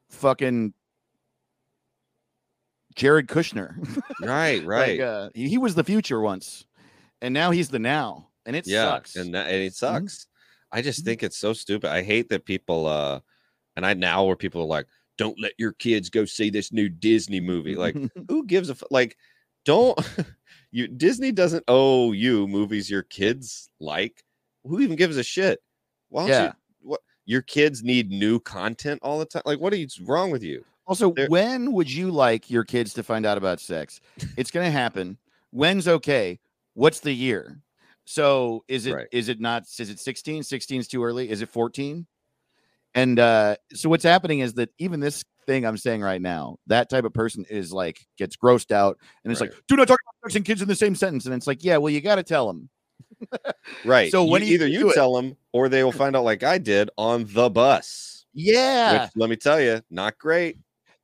[0.09, 0.73] fucking
[2.95, 3.75] Jared Kushner.
[4.21, 4.99] right, right.
[4.99, 6.65] like uh he, he was the future once.
[7.21, 8.29] And now he's the now.
[8.45, 9.15] And it yeah sucks.
[9.15, 10.27] and that and it sucks
[10.71, 11.05] i just Mhm.
[11.05, 13.21] think it's so stupid i hate that people uh
[13.77, 14.85] and i now where people are like
[15.17, 17.95] don't let your kids go see this new disney movie like
[18.29, 19.15] who gives a f- like
[19.65, 19.97] don't
[20.71, 24.23] you disney doesn't owe you movies your kids like
[24.65, 25.59] who even gives a shit
[26.09, 26.43] why don't Yeah.
[26.45, 26.51] you
[26.89, 30.65] what your kids need new content all the time like what is wrong with you
[30.85, 34.01] Also, There- when would you like your kids to find out about sex?
[34.37, 35.17] It's going to happen.
[35.51, 36.39] When's okay?
[36.73, 37.61] What's the year?
[38.03, 39.37] So is it is Right.
[39.37, 40.43] it not is it 16?
[40.43, 41.29] 16 is too early.
[41.29, 42.05] Is it 14?
[42.95, 46.89] And uh so what's happening is that even this thing I'm saying right now, that
[46.89, 50.29] type of person is like gets grossed out and it's like, do not talk about
[50.31, 51.25] sex and kids in the same sentence.
[51.25, 52.69] And it's like, yeah, well, you got to tell them.
[53.85, 56.23] right So when when you either you it- tell them or they will find out
[56.23, 59.03] like i did on the bus Yeah.
[59.03, 60.57] which let me tell you not great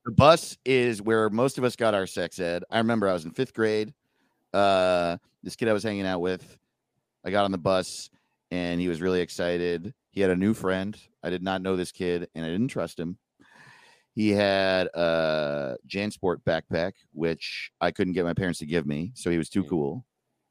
[0.05, 2.63] the bus is where most of us got our sex ed.
[2.71, 3.93] I remember I was in fifth grade.
[4.53, 6.57] Uh, this kid I was hanging out with,
[7.23, 8.09] I got on the bus
[8.49, 9.93] and he was really excited.
[10.11, 10.97] He had a new friend.
[11.23, 13.17] I did not know this kid and I didn't trust him.
[14.13, 19.11] He had a Jansport backpack, which I couldn't get my parents to give me.
[19.13, 20.05] So he was too cool.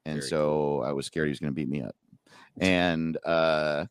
[0.05, 1.95] And Very so I was scared he was going to beat me up.
[2.59, 3.85] And uh,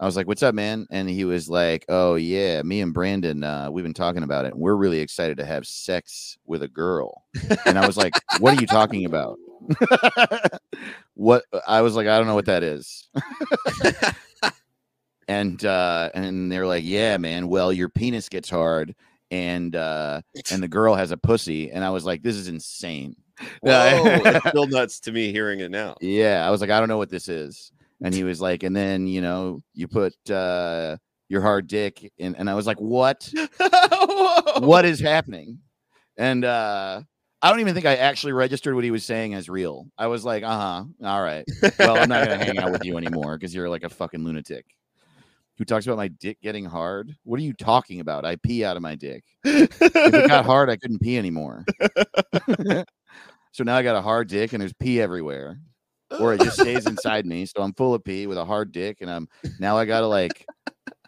[0.00, 3.44] I was like, "What's up, man?" And he was like, "Oh yeah, me and Brandon,
[3.44, 4.54] uh, we've been talking about it.
[4.54, 7.24] And we're really excited to have sex with a girl."
[7.64, 9.38] And I was like, "What are you talking about?"
[11.14, 13.08] what I was like, "I don't know what that is."
[15.28, 17.48] and uh, and they're like, "Yeah, man.
[17.48, 18.94] Well, your penis gets hard,
[19.30, 23.16] and uh, and the girl has a pussy." And I was like, "This is insane."
[23.60, 25.96] Whoa, it's still nuts to me hearing it now.
[26.00, 27.72] Yeah, I was like, I don't know what this is.
[28.02, 30.96] And he was like, and then you know, you put uh
[31.28, 33.30] your hard dick in, and I was like, What?
[34.58, 35.58] What is happening?
[36.16, 37.02] And uh
[37.42, 39.86] I don't even think I actually registered what he was saying as real.
[39.98, 41.44] I was like, uh-huh, all right.
[41.78, 44.64] Well, I'm not gonna hang out with you anymore because you're like a fucking lunatic.
[45.58, 47.16] Who talks about my dick getting hard?
[47.24, 48.24] What are you talking about?
[48.24, 49.24] I pee out of my dick.
[49.44, 51.64] If it got hard, I couldn't pee anymore.
[53.52, 55.58] so now I got a hard dick and there's pee everywhere
[56.20, 57.46] or it just stays inside me.
[57.46, 60.46] So I'm full of pee with a hard dick, and I'm now I gotta like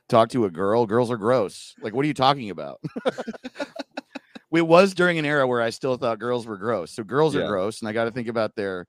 [0.08, 0.86] talk to a girl.
[0.86, 1.74] Girls are gross.
[1.80, 2.80] Like, what are you talking about?
[4.52, 6.92] it was during an era where I still thought girls were gross.
[6.92, 8.86] So girls are gross, and I got to think about their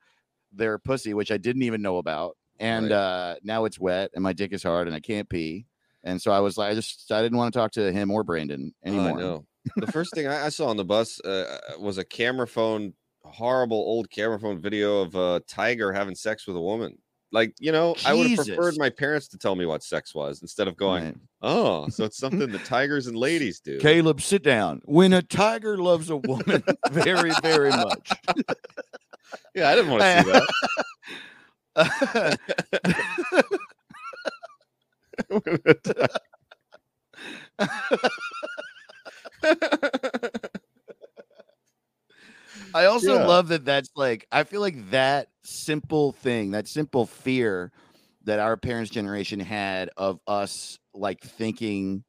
[0.52, 2.36] their pussy, which I didn't even know about.
[2.60, 2.92] And Right.
[2.96, 5.66] uh now it's wet, and my dick is hard, and I can't pee.
[6.04, 8.24] And so I was like, I just I didn't want to talk to him or
[8.24, 9.20] Brandon Oh, I anymore.
[9.20, 9.46] know.
[9.76, 12.94] The first thing I, saw on the bus uh, was a camera phone,
[13.24, 16.98] horrible old camera phone video of a tiger having sex with a woman.
[17.32, 20.42] Like, you know, I would have preferred my parents to tell me what sex was
[20.42, 21.16] instead of going, Right.
[21.42, 23.78] oh, so it's something that tigers and ladies do.
[23.80, 24.82] Caleb, sit down.
[24.86, 28.10] When a tiger loves a woman very, very much.
[29.54, 30.48] Yeah, I didn't want to see that.
[42.74, 43.26] I also Yeah.
[43.28, 47.72] love that that's like I feel like that simple thing, that simple fear
[48.26, 52.04] that our parents' generation had of us like thinking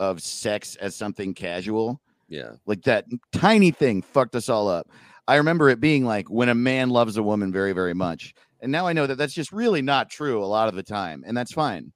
[0.00, 2.52] of sex as something casual, yeah.
[2.66, 4.88] like that tiny thing fucked us all up.
[5.26, 8.34] I remember it being like when a man loves a woman very, very much.
[8.60, 11.22] And now I know that that's just really not true a lot of the time,
[11.26, 11.92] and that's fine.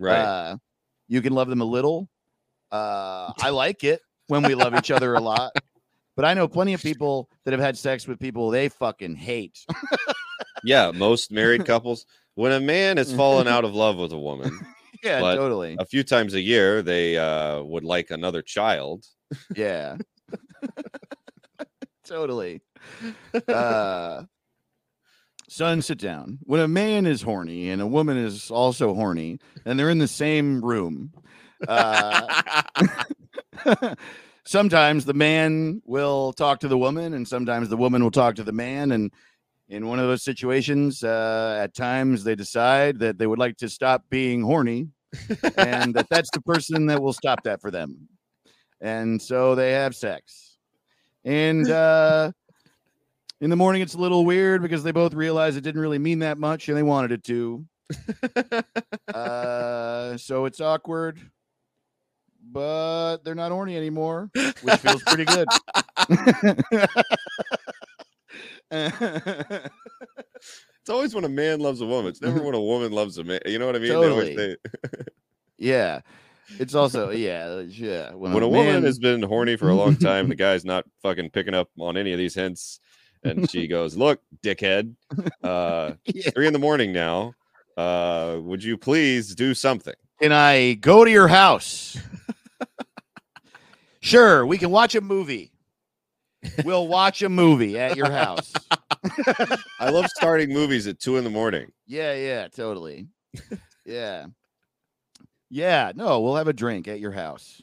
[0.00, 0.18] Right.
[0.18, 0.56] Uh,
[1.08, 2.08] You can love them a little.
[2.72, 5.52] Uh, I like it when we love each other a lot.
[6.16, 9.58] But I know plenty of people that have had sex with people they fucking hate.
[10.64, 12.06] Yeah, most married couples.
[12.34, 14.58] When a man has fallen out of love with a woman,
[15.04, 15.76] yeah, But- totally.
[15.78, 19.04] a few times a year, they uh, would like another child.
[19.54, 19.98] Yeah.
[22.04, 22.62] totally.
[23.48, 24.22] Uh
[25.48, 26.38] son, sit down.
[26.42, 30.08] When a man is horny and a woman is also horny, and they're in the
[30.08, 31.12] same room,
[31.66, 32.42] uh
[34.44, 38.44] sometimes the man will talk to the woman, and sometimes the woman will talk to
[38.44, 38.92] the man.
[38.92, 39.12] And
[39.68, 43.68] in one of those situations, uh, at times they decide that they would like to
[43.68, 44.88] stop being horny,
[45.56, 48.08] and that that's the person that will stop that for them.
[48.80, 50.58] And so they have sex.
[51.24, 52.30] And uh,
[53.40, 56.20] in the morning, it's a little weird because they both realize it didn't really mean
[56.20, 57.64] that much and they wanted it to.
[59.14, 61.18] Uh, so it's awkward,
[62.42, 65.48] but they're not horny anymore, which feels pretty good.
[70.86, 72.10] It's always when a man loves a woman.
[72.10, 73.40] It's never when a woman loves a man.
[73.44, 73.90] You know what I mean?
[73.90, 74.56] Totally.
[75.58, 76.02] yeah.
[76.60, 78.12] It's also, yeah, yeah.
[78.12, 81.54] when a woman has been horny for a long time, the guy's not fucking picking
[81.54, 82.78] up on any of these hints,
[83.26, 84.94] and she goes, "Look, dickhead,
[85.42, 86.30] uh, Yeah.
[86.30, 87.34] three in the morning now.
[87.76, 91.96] Uh, would you please do something?" Can I go to your house?
[94.00, 95.52] sure, we can watch a movie.
[96.64, 98.52] We'll watch a movie at your house.
[99.80, 101.72] I love starting movies at two in the morning.
[101.86, 103.08] Yeah, yeah, totally.
[103.84, 104.26] Yeah.
[105.50, 107.60] Yeah, no, we'll have a drink at your house.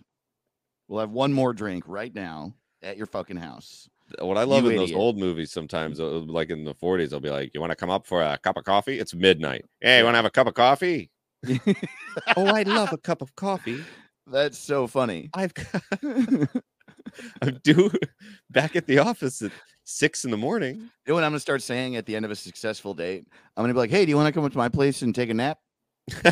[0.87, 3.89] We'll have one more drink right now at your fucking house.
[4.19, 7.19] What I love You in those old movies sometimes, uh, like in the 40s, they'll
[7.19, 8.99] be like, You want to come up for a cup of coffee?
[8.99, 9.65] It's midnight.
[9.81, 11.09] Hey, you want to have a cup of coffee?
[12.37, 13.83] oh, I love a cup of coffee.
[14.27, 15.29] That's so funny.
[15.33, 15.83] I've got,
[17.41, 17.91] I'm due
[18.49, 19.51] back at the office at
[19.83, 20.75] six in the morning.
[20.75, 23.27] You know what I'm gonna start saying at the end of a successful date?
[23.57, 25.13] I'm gonna be like, "Hey, do you want to come up to my place and
[25.13, 25.59] take a nap?"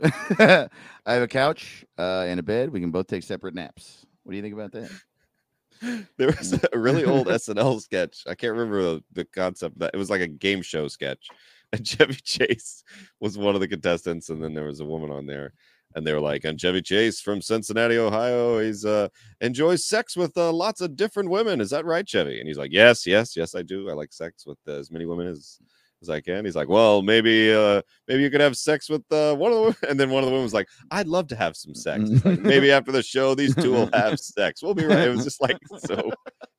[0.28, 0.68] I
[1.06, 2.70] have a couch uh, and a bed.
[2.70, 4.06] We can both take separate naps.
[4.28, 6.06] What do you think about that?
[6.18, 8.24] there was a really old SNL sketch.
[8.26, 11.28] I can't remember the, the concept that it was like a game show sketch.
[11.72, 12.82] And Chevy Chase
[13.20, 15.52] was one of the contestants, and then there was a woman on there,
[15.94, 19.08] and they were like, "And Chevy Chase from Cincinnati, Ohio, he's uh
[19.42, 21.60] enjoys sex with uh, lots of different women.
[21.60, 23.90] Is that right, Chevy?" And he's like, "Yes, yes, yes, I do.
[23.90, 25.58] I like sex with uh, as many women as."
[26.00, 26.44] As I can.
[26.44, 29.60] He's like, well, maybe, uh, maybe you could have sex with uh, one of the
[29.62, 29.76] women.
[29.88, 32.08] And then one of the women was like, I'd love to have some sex.
[32.24, 34.62] Like, maybe after the show, these two will have sex.
[34.62, 35.08] We'll be right.
[35.08, 36.10] It was just like so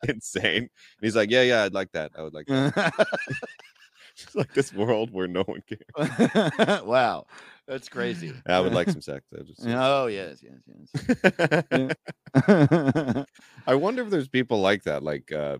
[0.07, 0.63] insane.
[0.63, 0.69] And
[1.01, 2.11] he's like, yeah, yeah, I'd like that.
[2.17, 3.07] I would like that.
[4.21, 6.81] It's like this world where no one cares.
[6.83, 7.25] wow,
[7.65, 8.33] that's crazy.
[8.45, 9.25] I would like some sex.
[9.33, 10.59] I, just, Oh yes, yes,
[12.43, 13.25] yes.
[13.65, 15.59] I wonder if there's people like that, like uh,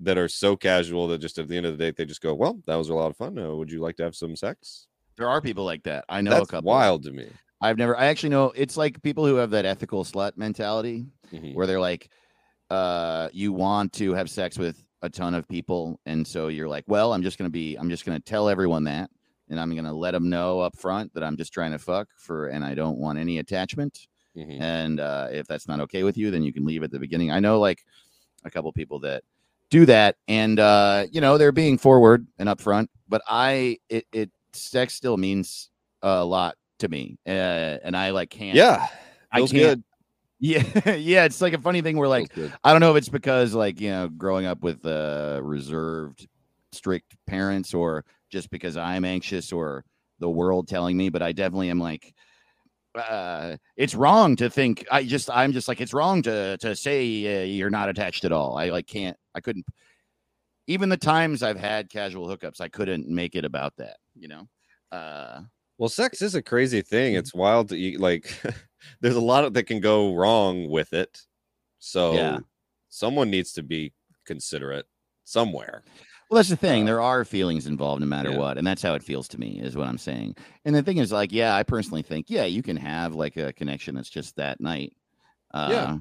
[0.00, 2.34] that are so casual that just at the end of the day they just go,
[2.34, 3.38] "Well, that was a lot of fun.
[3.38, 6.04] Uh, would you like to have some sex?" there are people like that.
[6.08, 6.68] I know a That's couple.
[6.68, 7.28] wild to me.
[7.60, 7.96] I've never.
[7.98, 8.52] I actually know.
[8.54, 11.54] It's like people who have that ethical slut mentality, Mhm.
[11.56, 12.08] where they're like,
[12.70, 16.84] uh, you want to have sex with a ton of people, and so you're like,
[16.86, 17.74] well, I'm just gonna be.
[17.76, 19.10] I'm just gonna tell everyone that,
[19.48, 22.46] and I'm gonna let them know up front that I'm just trying to fuck for,
[22.48, 24.06] and I don't want any attachment.
[24.36, 24.60] Mhm.
[24.60, 27.32] And uh, if that's not okay with you, then you can leave at the beginning.
[27.32, 27.84] I know like
[28.44, 29.24] a couple people that
[29.70, 32.88] do that, and uh, you know they're being forward and upfront.
[33.08, 35.70] But I, it, it sex still means
[36.02, 38.56] a lot to me, uh, and I like can't.
[38.56, 38.86] Yeah,
[39.32, 39.52] I can't.
[39.52, 39.84] good.
[40.40, 40.62] Yeah,
[40.94, 41.24] yeah.
[41.24, 42.30] It's like a funny thing where like
[42.62, 46.28] I don't know if it's because like you know growing up with uh, reserved,
[46.70, 49.84] strict parents, or just because I'm anxious, or
[50.20, 51.08] the world telling me.
[51.08, 52.14] But I definitely am like,
[52.98, 54.86] uh, it's wrong to think.
[54.90, 58.32] I just I'm just like it's wrong to to say uh, you're not attached at
[58.32, 58.56] all.
[58.58, 59.16] I like can't.
[59.34, 59.64] I couldn't.
[60.66, 63.98] Even the times I've had casual hookups, I couldn't make it about that.
[64.14, 64.48] You know.
[64.92, 65.42] Uh,
[65.78, 67.14] Well, sex is a crazy thing.
[67.14, 67.18] Mhm.
[67.18, 68.00] It's wild to eat.
[68.00, 68.32] Like,
[69.00, 71.22] there's a lot of, that can go wrong with it.
[71.78, 72.38] So, Yeah.
[72.88, 73.92] someone needs to be
[74.26, 74.86] considerate
[75.24, 75.84] somewhere.
[76.28, 76.82] Well, that's the thing.
[76.82, 78.38] Uh, there are feelings involved no matter yeah.
[78.38, 78.58] what.
[78.58, 80.36] And that's how it feels to me, is what I'm saying.
[80.64, 83.52] And the thing is, like, yeah, I personally think, yeah, you can have like a
[83.54, 84.94] connection that's just that night.
[85.54, 85.96] Uh, Yeah.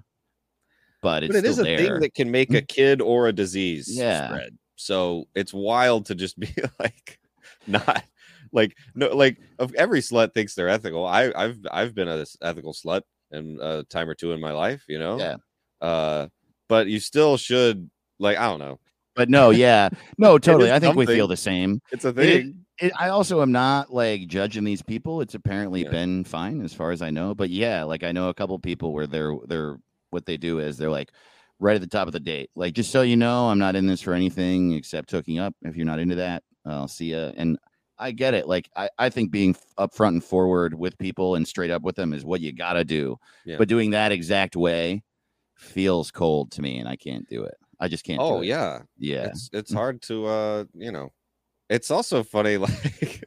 [1.01, 1.77] But it's but it is still a there.
[1.77, 4.27] thing that can make a kid or a disease Yeah.
[4.27, 4.57] spread.
[4.75, 7.19] So it's wild to just be like,
[7.65, 8.03] not
[8.51, 11.05] like no, like of every slut thinks they're ethical.
[11.05, 13.01] I, I've I've been a ethical slut
[13.31, 15.17] in a time or two in my life, you know.
[15.19, 15.35] Yeah.
[15.81, 16.27] Uh,
[16.67, 18.79] but you still should like I don't know.
[19.17, 19.89] But no, yeah.
[20.17, 20.71] No, totally.
[20.71, 21.81] I think we feel the same.
[21.91, 22.63] It's a thing.
[22.79, 25.19] it, I also am not like judging these people.
[25.21, 25.89] It's apparently Yeah.
[25.89, 27.33] been fine as far as I know.
[27.35, 29.77] But yeah, like I know a couple people where they're they're
[30.11, 31.11] what they do is they're like
[31.59, 32.51] right at the top of the date.
[32.55, 35.53] Like just so you know, I'm not in this for anything except hooking up.
[35.63, 37.31] If you're not into that, I'll see ya.
[37.35, 37.57] And
[37.97, 38.47] I get it.
[38.47, 42.13] Like I, I think being upfront and forward with people and straight up with them
[42.13, 43.17] is what you gotta do.
[43.45, 43.57] Yeah.
[43.57, 45.01] But doing that exact way
[45.55, 47.55] feels cold to me, and I can't do it.
[47.79, 48.19] I just can't.
[48.19, 49.25] do Oh yeah, yeah.
[49.27, 51.09] it's it's hard to uh you know
[51.69, 53.23] it's also funny like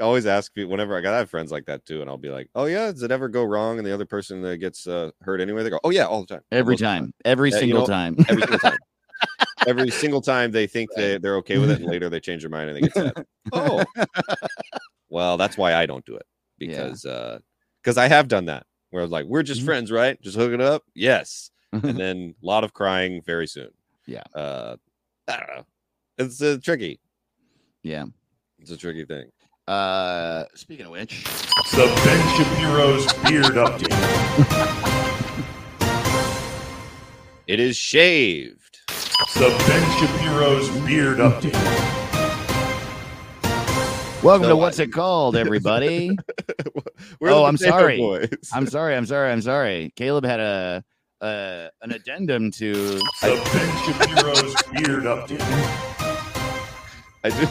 [0.00, 2.16] I always ask people whenever I got I have friends like that too, and I'll
[2.18, 4.86] be like, "Oh yeah, does it ever go wrong?" And the other person that gets
[4.86, 7.56] uh, hurt anyway, they go, "Oh yeah, all the time, Every of time, every Yeah,
[7.58, 8.16] you single know, time.
[8.28, 8.78] every single time."
[9.66, 12.50] Every single time they think they, they're okay with it, and later they change their
[12.50, 13.14] mind and they get sad.
[13.52, 13.84] Oh,
[15.08, 16.26] well, that's why I don't do it
[16.58, 16.68] Yeah.
[16.68, 17.38] because uh
[17.82, 19.64] because I have done that where I was like, "We're just Mhm.
[19.64, 20.20] friends, right?
[20.22, 21.50] Just hook it up." Yes,
[21.82, 23.70] and then a lot of crying very soon.
[24.08, 24.22] Yeah.
[24.34, 24.76] Uh,
[25.28, 25.66] I don't know.
[26.16, 26.98] It's uh, tricky.
[27.82, 28.06] yeah.
[28.58, 29.30] It's a tricky thing.
[29.68, 31.24] Uh, speaking of which,
[31.72, 34.94] The Ben Shapiro's Beard Update.
[37.46, 38.80] It is shaved.
[39.34, 41.54] The Ben Shapiro's Beard Update.
[44.22, 46.16] welcome So to I- what's it called, everybody?
[47.22, 47.96] Oh, I'm sorry.
[47.98, 48.28] Boys.
[48.52, 48.94] I'm sorry.
[48.96, 49.30] I'm sorry.
[49.32, 49.92] I'm sorry.
[49.96, 50.84] Caleb had a,
[51.20, 52.72] a an addendum to.
[52.72, 55.40] The Ben Shapiro's Beard Update.
[57.24, 57.48] I do.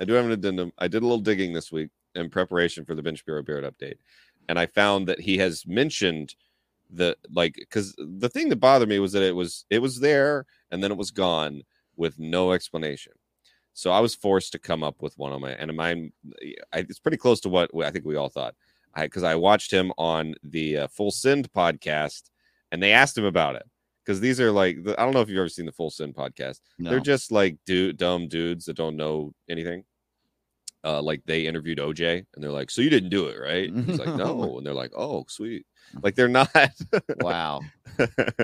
[0.00, 0.72] I do have an addendum.
[0.78, 3.96] I did a little digging this week in preparation for the Ben Shapiro Beard update,
[4.48, 6.34] and I found that he has mentioned
[6.90, 10.46] the like because the thing that bothered me was that it was it was there
[10.70, 11.62] and then it was gone
[11.96, 13.12] with no explanation.
[13.74, 16.12] So I was forced to come up with one on my and mine.
[16.72, 18.54] I, it's pretty close to what I think we all thought.
[18.94, 22.30] I because I watched him on the uh, Full Send podcast,
[22.72, 23.64] and they asked him about it
[24.04, 26.14] because these are like the, I don't know if you've ever seen the Full Send
[26.14, 26.60] podcast.
[26.78, 26.90] No.
[26.90, 29.84] They're just like dude, dumb dudes that don't know anything.
[30.84, 33.84] Uh, like they interviewed OJ and they're like, "So you didn't do it, right?" And
[33.84, 35.66] He's like, "No," and they're like, "Oh, sweet."
[36.02, 36.50] Like they're not.
[37.20, 37.60] wow,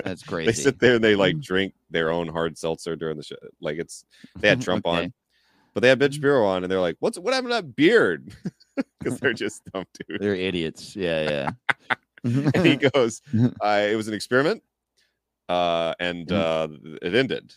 [0.03, 0.47] that's crazy.
[0.47, 3.35] they sit there and they like drink their own hard seltzer during the show.
[3.61, 4.03] Like it's
[4.37, 5.03] they had Trump Okay.
[5.05, 5.13] on,
[5.73, 8.35] but they had Ben Shapiro on, and they're like, "What's what happened to that beard?"
[8.99, 10.21] Because they're just dumb dudes.
[10.21, 10.93] They're idiots.
[10.95, 11.29] Yeah,
[11.89, 11.95] yeah.
[12.53, 13.21] and he goes,
[13.61, 14.63] uh, "It was an experiment,
[15.49, 16.67] uh, and uh,
[17.01, 17.53] it ended."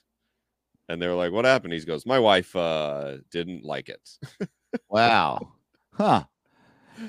[0.88, 4.18] And they were like, "What happened?" He goes, "My wife uh, didn't like it."
[4.88, 5.38] wow.
[5.94, 6.22] Huh.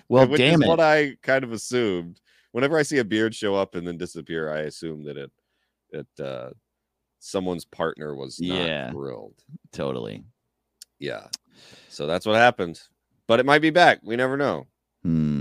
[0.08, 0.68] Well, Which damn is it.
[0.68, 2.22] what I kind of assumed.
[2.54, 5.32] Whenever I see a beard show up and then disappear, I assume that it,
[5.92, 6.50] it, uh,
[7.20, 8.92] someone's partner was not Yeah.
[8.92, 9.36] thrilled.
[9.72, 10.24] Totally.
[10.98, 11.28] Yeah.
[11.88, 12.82] So that's what happened.
[13.28, 14.00] But it might be back.
[14.04, 14.66] We never know.
[15.04, 15.39] Hmm.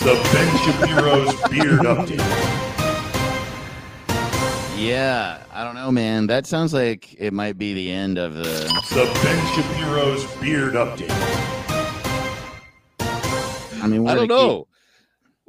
[0.00, 2.18] The Ben Shapiro's Beard Update.
[4.78, 6.28] Yeah, I don't know, man.
[6.28, 8.42] That sounds like it might be the end of the.
[8.90, 11.10] The Ben Shapiro's Beard Update.
[13.82, 14.68] I mean, I don't gonna keep- know.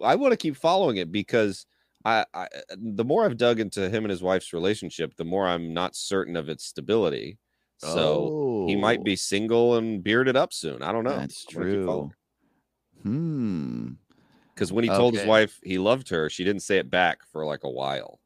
[0.04, 1.66] I want to keep following it because
[2.06, 2.48] I, I,
[2.78, 6.36] the more I've dug into him and his wife's relationship, the more I'm not certain
[6.38, 7.38] of its stability.
[7.78, 10.82] So he might Oh, be single and bearded up soon.
[10.82, 11.16] I don't know.
[11.18, 12.12] That's true.
[13.04, 13.90] Hmm.
[14.60, 17.46] Because when he told his wife he loved her, she didn't say it back for
[17.46, 18.20] like a while.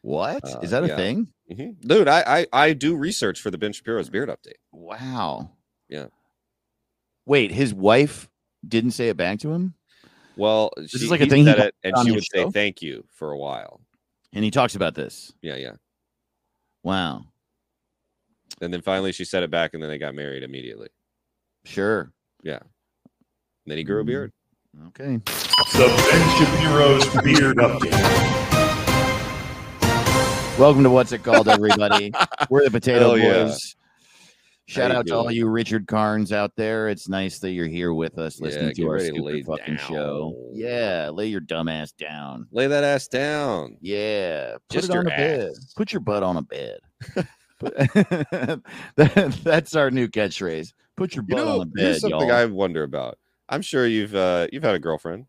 [0.00, 0.96] What is Uh, that a yeah.
[0.96, 1.32] thing?
[1.50, 1.80] Mhm.
[1.86, 4.56] Dude, I, I I do research for the Ben Shapiro's beard update.
[4.72, 5.50] Wow.
[5.90, 6.06] Yeah.
[7.26, 8.30] Wait, his wife
[8.66, 9.74] didn't say it back to him,
[10.36, 13.32] Well, is she, like a thing said it, and she would say thank you for
[13.32, 13.82] a while.
[14.32, 15.32] and he talks about this.
[15.42, 15.74] Yeah, yeah.
[16.82, 17.26] Wow.
[18.62, 20.88] And then finally she said it back, and then they got married immediately.
[21.64, 22.10] Sure.
[22.44, 22.62] And
[23.66, 24.32] then he grew a beard.
[24.76, 25.16] Okay.
[25.16, 27.90] The Ben Shapiro's Beard Update.
[30.58, 32.12] Welcome to what's it called, everybody.
[32.50, 33.44] We're the Potato Hell yeah.
[33.44, 33.76] Boys.
[34.66, 36.90] Shout How out to all you Richard Carnes out there.
[36.90, 39.42] It's nice that you're here with us listening get to our ready to stupid lay
[39.42, 40.50] fucking show.
[40.52, 42.46] Yeah, lay your dumb ass down.
[42.52, 43.78] Lay that ass down.
[43.80, 45.52] Yeah, put Just it on your a bed.
[45.76, 46.80] Put your butt on a bed.
[48.96, 50.74] That, that's our new catchphrase.
[50.96, 52.32] Put your You butt know, on a bed, here's something y'all.
[52.32, 53.18] I wonder about.
[53.48, 55.26] I'm sure you've uh you've had a girlfriend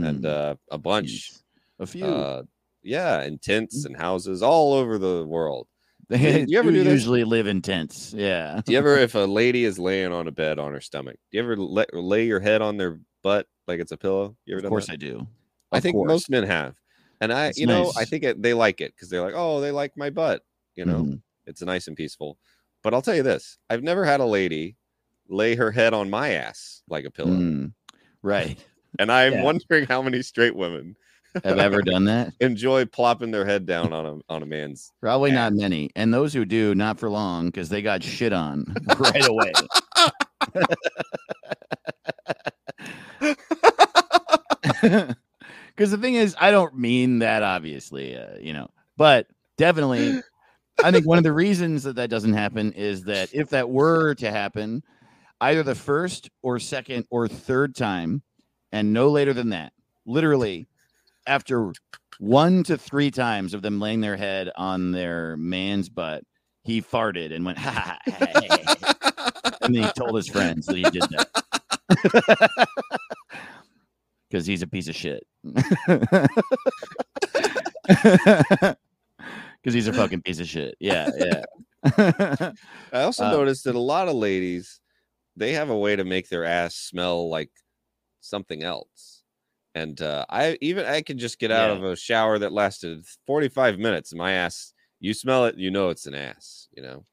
[0.00, 1.32] and Mm, uh a bunch.
[1.78, 2.26] a few.
[2.34, 2.44] Uh
[2.82, 5.68] yeah, in tents and houses all over the world.
[6.08, 7.00] they you ever do do this?
[7.00, 8.12] usually live in tents.
[8.14, 8.60] Yeah.
[8.66, 11.38] Do you ever, if a lady is laying on a bed on her stomach, do
[11.38, 14.36] you ever let, lay your head on their butt like it's a pillow?
[14.44, 14.90] You ever Of course that?
[14.90, 15.26] I do.
[15.72, 16.02] I Of think course.
[16.02, 16.76] most men have,
[17.20, 19.60] and I, It's you know, I think it, they like it because they're like, oh,
[19.60, 20.44] they like my butt.
[20.76, 21.22] You know, Mhm.
[21.46, 22.38] it's nice and peaceful.
[22.84, 24.77] But I'll tell you this: I've never had a lady
[25.28, 27.72] lay her head on my ass like a pillow, Mm,
[28.22, 28.58] Right.
[28.98, 29.42] and I'm Yeah.
[29.42, 30.96] wondering how many straight women
[31.44, 32.32] have ever done that?
[32.40, 34.90] enjoy plopping their head down on a on a man's.
[35.00, 35.90] Probably not many.
[35.94, 38.64] And those who do, not for long, because they got shit on
[38.98, 39.52] right away.
[45.76, 49.26] Because the thing is, I don't mean that obviously, uh, you know, but
[49.56, 50.20] definitely,
[50.82, 54.14] I think one of the reasons that that doesn't happen is that if that were
[54.16, 54.82] to happen,
[55.40, 58.22] either the first or second or third time,
[58.72, 59.72] and no later than that,
[60.06, 60.66] literally
[61.26, 61.72] after
[62.18, 66.24] one to three times of them laying their head on their man's butt,
[66.64, 68.74] he farted and went, ha, ha, ha, ha, ha,
[69.42, 72.68] ha." and then he told his friends that he did that.
[74.30, 75.24] Because he's a piece of shit.
[79.62, 80.76] Because he's a fucking piece of shit.
[80.78, 82.52] Yeah, yeah.
[82.92, 84.80] I also Uh, noticed that a lot of ladies
[85.38, 87.50] they have a way to make their ass smell like
[88.20, 89.22] something else.
[89.74, 91.76] And uh, I even I can just get out Yeah.
[91.76, 95.90] of a shower that lasted 45 minutes and my ass you smell it, you know
[95.90, 97.04] it's an ass, you know.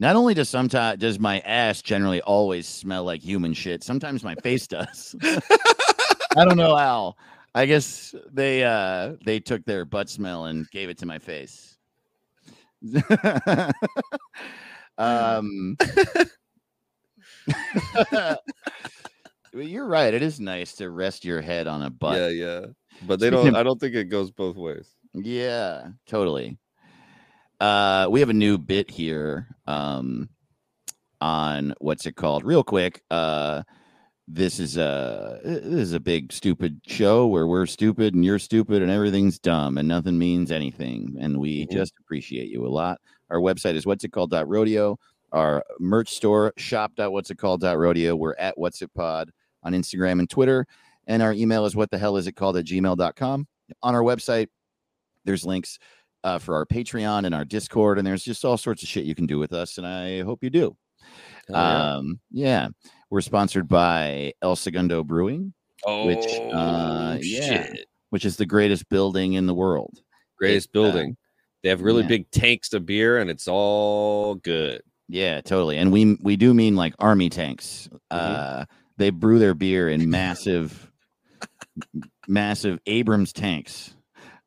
[0.00, 4.34] Not only does sometimes does my ass generally always smell like human shit, sometimes my
[4.34, 5.14] face does.
[6.36, 7.14] I don't know how.
[7.54, 11.76] I guess they uh they took their butt smell and gave it to my face.
[14.98, 15.76] um
[19.52, 20.14] you're right.
[20.14, 22.16] It is nice to rest your head on a butt.
[22.18, 22.66] Yeah, yeah.
[23.06, 24.88] But they don't I don't think it goes both ways.
[25.14, 26.58] Yeah, totally.
[27.60, 30.28] Uh, we have a new bit here um,
[31.20, 32.44] on what's it called?
[32.44, 33.02] Real quick.
[33.10, 33.62] Uh,
[34.26, 38.80] this is a this is a big stupid show where we're stupid and you're stupid
[38.82, 41.72] and everything's dumb and nothing means anything and we Mhm.
[41.72, 43.00] just appreciate you a lot.
[43.30, 44.98] Our website is what's it called dot rodeo.
[45.34, 48.14] Our merch store shop dot what's it called dot rodeo.
[48.16, 49.30] We're at what's it pod
[49.62, 50.66] on Instagram and Twitter,
[51.06, 53.46] and our email is what the hell is it called at gmail.com.
[53.82, 54.46] On our website,
[55.24, 55.78] there's links
[56.22, 59.14] uh, for our Patreon and our Discord, and there's just all sorts of shit you
[59.14, 60.76] can do with us, and I hope you do.
[61.48, 61.94] Hell yeah.
[61.96, 62.68] Um, yeah,
[63.10, 65.52] we're sponsored by El Segundo Brewing,
[65.86, 67.72] which, uh, Oh, yeah.
[68.10, 69.98] which is the greatest building in the world.
[70.38, 71.16] Greatest It, uh, building.
[71.62, 72.08] they have really yeah.
[72.08, 74.80] big tanks of beer and it's all good.
[75.08, 75.76] Yeah, totally.
[75.78, 77.88] And we we do mean like army tanks.
[77.92, 78.06] Mm-hmm.
[78.10, 78.64] Uh,
[78.96, 80.90] they brew their beer in massive,
[82.28, 83.94] massive Abrams tanks.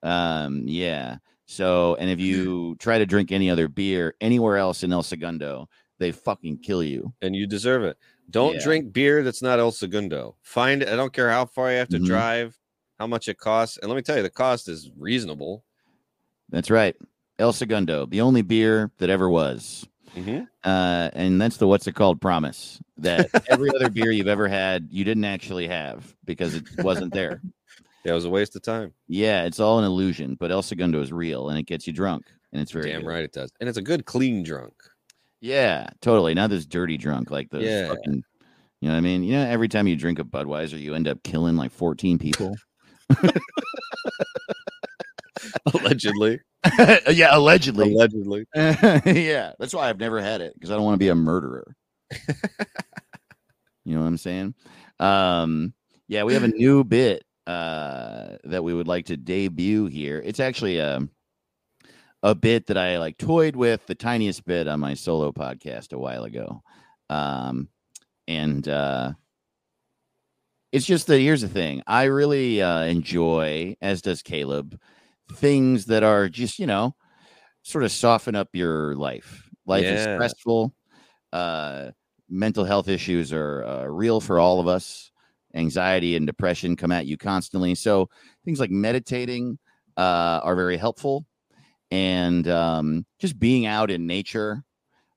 [0.04, 1.18] Um, yeah.
[1.46, 5.70] So, and if you try to drink any other beer anywhere else in El Segundo,
[6.00, 7.14] they fucking kill you.
[7.22, 7.98] and you deserve it.
[8.30, 8.64] Don't Yeah.
[8.64, 10.36] drink beer that's not El Segundo.
[10.42, 10.90] Find it.
[10.90, 12.06] I don't care how far you have to Mhm.
[12.06, 12.58] drive,
[13.00, 13.78] how much it costs.
[13.78, 15.64] And let me tell you, the cost is reasonable.
[16.50, 16.96] That's right.
[17.40, 19.88] El Segundo, the only beer that ever was.
[20.16, 20.48] Mhm.
[20.64, 24.88] Uh, and that's the what's it called promise that every other beer you've ever had,
[24.90, 27.42] you didn't actually have because it wasn't there.
[28.06, 28.94] Yeah, it was a waste of time.
[29.10, 32.26] Yeah, it's all an illusion, but El Segundo is real and it gets you drunk
[32.54, 33.08] and it's very Damn good.
[33.08, 33.52] right it does.
[33.60, 34.72] And it's a good clean drunk.
[35.42, 36.34] Yeah, totally.
[36.34, 37.90] Not this dirty drunk like those Yeah.
[37.90, 38.24] fucking
[38.80, 39.24] you know what I mean?
[39.24, 42.56] You know, every time you drink a Budweiser, you end up killing like 14 people.
[45.74, 46.40] Allegedly.
[47.10, 47.94] yeah, allegedly.
[47.94, 48.46] Allegedly.
[48.56, 51.76] yeah, that's why I've never had it because I don't want to be a murderer.
[53.86, 54.56] you know what I'm saying?
[55.00, 55.74] Um,
[56.08, 60.22] yeah, we have a new bit uh, that we would like to debut here.
[60.24, 61.08] It's actually a
[62.24, 66.00] a bit that I like toyed with the tiniest bit on my solo podcast a
[66.00, 66.64] while ago,
[67.10, 67.70] um,
[68.28, 69.14] and uh,
[70.72, 74.80] it's just that here's the thing: I really uh, enjoy, as does Caleb,
[75.34, 76.96] things that are just you know
[77.64, 79.50] sort of soften up your life.
[79.66, 80.74] Life is stressful.
[81.34, 81.92] Uh,
[82.30, 85.12] mental health issues are uh, real for all of us.
[85.56, 87.76] Anxiety and depression come at you constantly.
[87.76, 88.10] So
[88.46, 89.60] things like meditating
[89.98, 91.26] uh, are very helpful,
[91.92, 94.64] and um, just being out in nature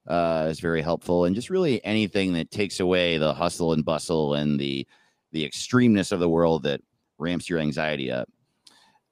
[0.09, 1.25] uh, is very helpful.
[1.25, 4.87] And just really anything that takes away the hustle and bustle and the
[5.33, 6.81] the extremeness of the world that
[7.19, 8.29] ramps your anxiety up.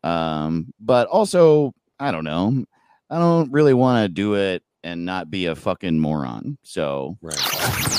[0.02, 2.64] Um, but also, I don't know.
[3.10, 6.58] I don't really want to do it and not be a fucking moron.
[6.62, 7.36] So Right.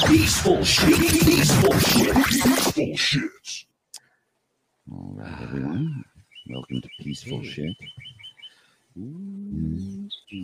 [0.08, 0.96] Peaceful shit.
[0.98, 2.16] Peaceful shit.
[2.26, 3.66] Peaceful shit.
[4.92, 6.04] All right, everyone.
[6.50, 7.76] Welcome to Peaceful Shit.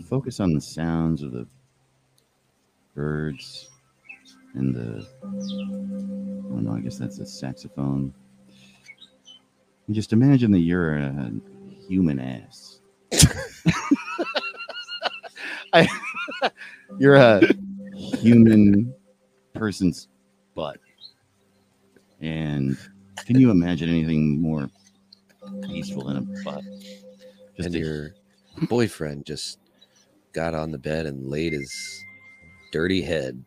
[0.08, 1.48] Focus on the sounds of the
[2.94, 3.70] birds
[4.54, 5.08] and the.
[5.24, 8.14] Oh no, I guess that's a saxophone.
[9.92, 11.32] Just imagine that you're a
[11.88, 12.80] human ass.
[15.74, 15.88] I,
[16.98, 17.42] you're a
[18.18, 18.94] human
[19.54, 20.08] person's
[20.56, 20.80] butt.
[22.22, 22.78] And
[23.26, 24.70] can you imagine anything more
[25.64, 26.64] peaceful than a butt.
[27.56, 28.16] Just and a- your
[28.70, 29.60] boyfriend just
[30.34, 32.04] got on the bed and laid his
[32.72, 33.44] dirty head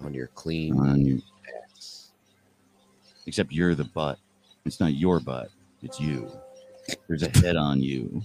[0.00, 1.20] on your clean on you.
[1.62, 2.10] ass.
[3.26, 4.18] Except you're the butt.
[4.64, 5.50] It's not your butt.
[5.84, 6.32] It's you.
[7.06, 8.22] There's a head on you,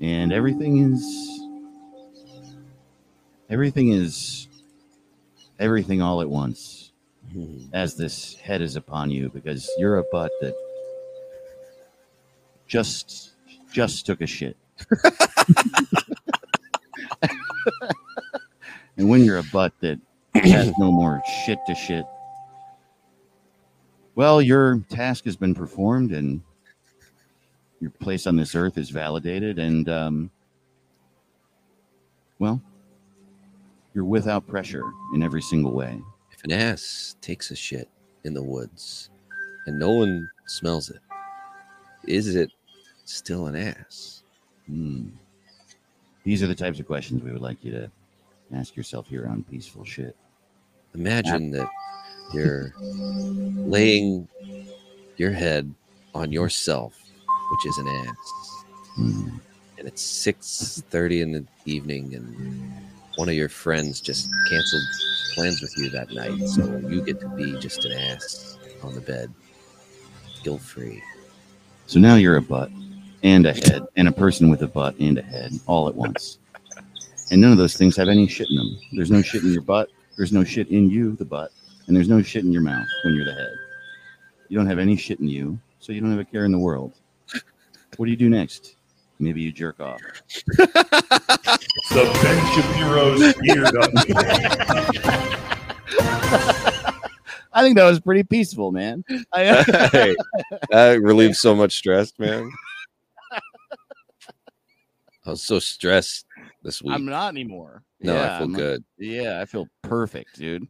[0.00, 1.40] and everything is
[3.50, 4.46] everything is
[5.58, 6.92] everything all at once
[7.72, 10.54] as this head is upon you because you're a butt that
[12.68, 13.32] just
[13.72, 14.56] just took a shit.
[18.96, 19.98] and when you're a butt that
[20.36, 22.04] has no more shit to shit,
[24.14, 26.42] well, your task has been performed and
[27.80, 30.30] your place on this earth is validated, and um,
[32.38, 32.60] well,
[33.94, 36.00] you're without pressure in every single way.
[36.32, 37.88] If an ass takes a shit
[38.24, 39.10] in the woods
[39.66, 41.00] and no one smells it,
[42.06, 42.50] is it
[43.04, 44.22] still an ass?
[44.66, 45.08] Hmm.
[46.24, 47.90] These are the types of questions we would like you to
[48.54, 50.16] ask yourself here on Peaceful Shit.
[50.94, 51.68] Imagine that
[52.32, 54.28] you're laying
[55.16, 55.72] your head
[56.14, 56.98] on yourself,
[57.50, 58.64] which is an ass,
[58.96, 59.28] Hmm.
[59.78, 62.72] and it's six thirty in the evening, and
[63.16, 64.82] one of your friends just canceled
[65.34, 69.00] plans with you that night, so you get to be just an ass on the
[69.00, 69.32] bed,
[70.42, 71.02] guilt free.
[71.86, 72.70] So now you're a butt
[73.22, 76.38] and a head and a person with a butt and a head all at once.
[77.30, 78.78] And none of those things have any shit in them.
[78.92, 79.88] There's no shit in your butt.
[80.16, 81.52] There's no shit in you, the butt.
[81.86, 83.52] And there's no shit in your mouth when you're the head.
[84.48, 86.58] You don't have any shit in you, so you don't have a care in the
[86.58, 86.92] world.
[87.96, 88.76] What do you do next?
[89.18, 90.00] Maybe you jerk off.
[91.90, 93.76] The Ben Shapiro's Beard
[97.52, 99.04] I think that was pretty peaceful, man.
[99.32, 99.62] I,
[99.92, 100.14] hey,
[100.70, 102.50] that relieves so much stress, man.
[103.32, 103.40] I
[105.30, 106.26] was so stressed
[106.62, 106.92] this week.
[106.92, 107.82] I'm not anymore.
[108.00, 108.84] no, Yeah, I feel I'm- good.
[108.98, 110.66] Yeah, I feel perfect, dude.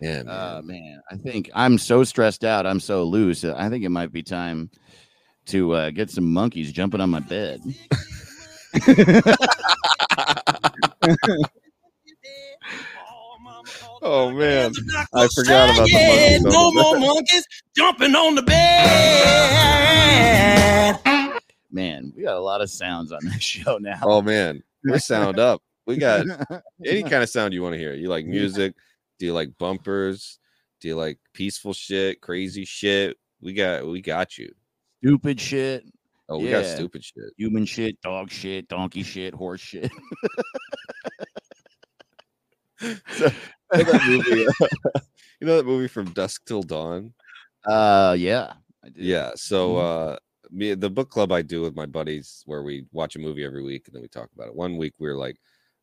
[0.00, 0.28] Yeah, man.
[0.28, 2.66] Uh, man, I think I'm so stressed out.
[2.66, 3.44] I'm so loose.
[3.44, 4.70] I think it might be time
[5.46, 7.60] to uh, get some monkeys jumping on my bed.
[14.04, 14.72] Oh man,
[15.14, 16.42] I forgot about the monkeys.
[16.42, 18.62] No more monkeys jumping on the bed.
[21.70, 24.00] Man, we got a lot of sounds on this show now.
[24.02, 25.62] Oh man, we're sound up.
[25.86, 26.26] We got
[26.84, 27.94] any kind of sound you want to hear.
[27.94, 28.74] You like music?
[29.20, 30.40] Do you like bumpers?
[30.80, 33.16] Do you like peaceful shit, crazy shit?
[33.40, 34.52] We got we got you.
[35.04, 35.84] Stupid shit,
[36.28, 36.74] Oh, we got Yeah.
[36.74, 37.24] stupid shit.
[37.36, 39.90] human shit, dog shit, donkey shit, horse shit.
[43.12, 43.30] So,
[43.76, 44.66] you know that movie, uh,
[45.40, 47.14] you know that movie from Dusk Till Dawn?
[47.64, 48.54] Uh, yeah.
[48.96, 49.30] Yeah.
[49.36, 50.16] So uh
[50.50, 53.62] me the book club I do with my buddies where we watch a movie every
[53.62, 54.54] week and then we talk about it.
[54.56, 55.36] One week we were like,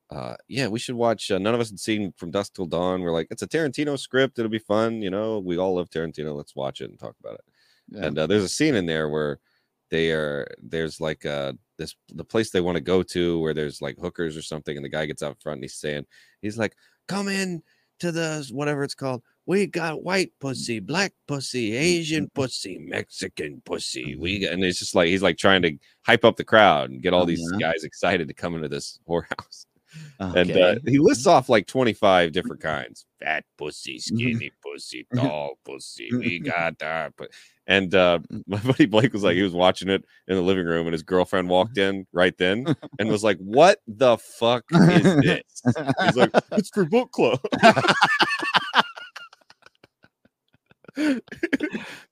[0.09, 3.01] uh yeah, we should watch uh, none of us had seen from Dusk Till Dawn.
[3.01, 5.39] We're like, it's a Tarantino script, it'll be fun, you know.
[5.39, 7.45] We all love Tarantino, let's watch it and talk about it.
[7.91, 8.05] Yeah.
[8.05, 9.39] And uh, there's a scene in there where
[9.91, 13.81] they are there's like uh this the place they want to go to where there's
[13.81, 16.05] like hookers or something, and the guy gets out front and he's saying,
[16.41, 16.75] he's like,
[17.07, 17.63] come in
[17.99, 19.23] to the whatever it's called.
[19.45, 24.15] We got white pussy, black pussy, Asian pussy, Mexican pussy.
[24.15, 25.75] We got, and it's just like he's like trying to
[26.05, 27.57] hype up the crowd and get all these Uh-huh.
[27.59, 29.65] guys excited to come into this whorehouse.
[30.19, 36.09] And uh, he lists off like 25 different kinds fat pussy, skinny pussy, tall pussy.
[36.13, 37.13] We got that.
[37.17, 37.31] But
[37.69, 40.87] and uh, my buddy Blake was like, he was watching it in the living room,
[40.87, 45.75] and his girlfriend walked in right then and was like, What the fuck is this?
[46.03, 47.39] He's like, It's for book club.
[50.95, 51.21] There's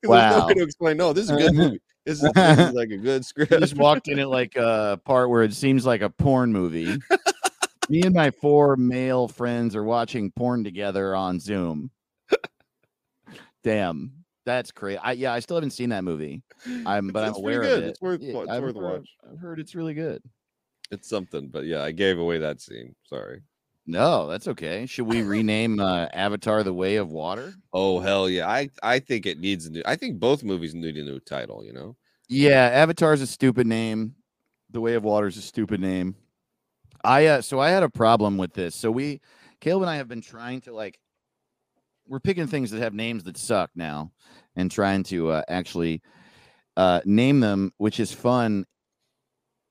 [0.04, 0.48] no Wow.
[0.48, 0.96] way to explain.
[0.96, 1.82] No, this is a good movie.
[2.06, 3.52] This is, this is like a good script.
[3.52, 6.98] I just walked in at like a part where it seems like a porn movie.
[7.90, 11.92] Me and my four male friends are watching porn together on Zoom.
[13.64, 14.17] Damn,
[14.48, 14.98] that's crazy.
[15.04, 16.42] I, yeah, I still haven't seen that movie.
[16.86, 17.78] I'm, but I'm It's aware good.
[17.80, 17.88] of it.
[17.90, 19.10] It's worth Yeah, it's I've worth heard- watch.
[19.32, 20.24] I've heard it's really good.
[20.90, 22.96] It's something, but yeah, I gave away that scene.
[23.04, 23.42] Sorry.
[23.86, 24.86] No, that's okay.
[24.86, 27.54] Should we rename uh, Avatar: The Way of Water?
[27.74, 28.48] Oh hell yeah!
[28.50, 29.82] I I think it needs a new.
[29.86, 31.64] I think both movies need a new title.
[31.64, 31.96] You know.
[32.30, 34.16] Yeah, Avatar's a stupid name.
[34.72, 36.16] The Way of Water is a stupid name.
[37.04, 38.76] I uh, so I had a problem with this.
[38.76, 39.22] So we,
[39.62, 41.00] Caleb and I have been trying to like,
[42.08, 44.12] we're picking things that have names that suck now,
[44.56, 46.02] and trying to uh, actually
[46.76, 48.66] uh, name them, which is fun.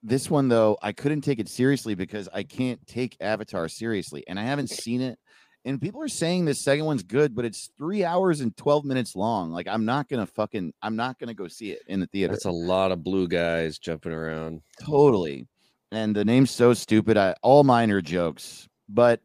[0.03, 4.39] This one though, I couldn't take it seriously because I can't take Avatar seriously, and
[4.39, 5.19] I haven't seen it
[5.67, 9.17] and people are saying this second one's good, but it's three hours and twelve minutes
[9.17, 9.51] long.
[9.51, 12.33] Like I'm not gonna fucking I'm not gonna go see it in the theater.
[12.33, 14.63] That's a lot of blue guys jumping around.
[14.81, 15.49] Totally.
[15.91, 17.17] And the name's so stupid.
[17.17, 19.21] I all mine are jokes, but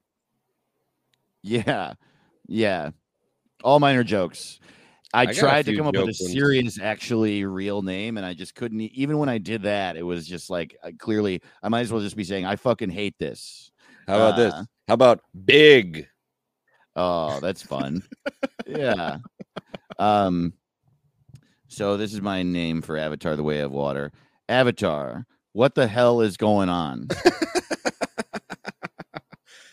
[1.43, 1.93] yeah,
[2.47, 2.89] yeah,
[3.64, 4.59] all mine are jokes.
[5.14, 8.55] I, I tried to come up with a serious, actually real name, and I just
[8.55, 8.80] couldn't.
[8.80, 12.01] Even when I did that, it was just like I, clearly, I might as well
[12.01, 13.72] just be saying, "I fucking hate this."
[14.07, 14.53] How about this?
[14.53, 16.07] Uh, How about big?
[16.95, 18.03] Oh, that's fun.
[18.68, 19.18] yeah.
[19.99, 20.53] Um.
[21.68, 24.14] So this is my name for Avatar: The Way of Water.
[24.47, 25.26] Avatar.
[25.53, 27.09] What the hell is going on?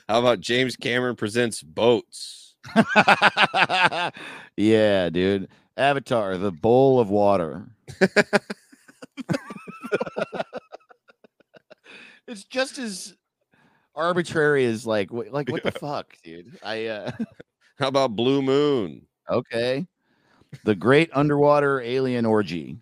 [0.09, 2.48] How about James Cameron presents boats?
[4.57, 5.49] yeah, dude.
[5.77, 7.65] Avatar, the bowl of water.
[12.27, 13.15] it's just as
[13.95, 16.59] arbitrary as like like what the fuck, dude.
[16.63, 17.11] I uh
[17.79, 19.07] How about Blue Moon?
[19.31, 19.87] okay.
[20.65, 22.79] The great underwater alien orgy.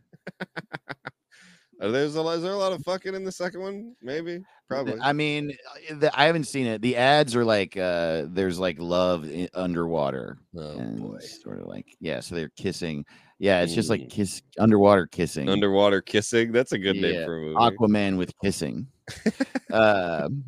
[1.81, 3.95] Are there, is a, is there a lot of fucking in the second one?
[4.03, 4.99] Maybe, probably.
[5.03, 5.53] I mean,
[5.91, 6.81] uh, the, I haven't seen it.
[6.81, 10.39] The ads are like uh there's like love i- underwater.
[10.57, 11.19] Oh and boy.
[11.19, 13.05] sort of like yeah, so they're kissing.
[13.39, 13.91] Yeah, it's just Mm.
[13.91, 15.49] like kiss underwater kissing.
[15.51, 16.53] Underwater kissing.
[16.53, 17.57] That's a good name for a movie.
[17.57, 18.87] Aquaman with kissing.
[19.73, 20.45] um,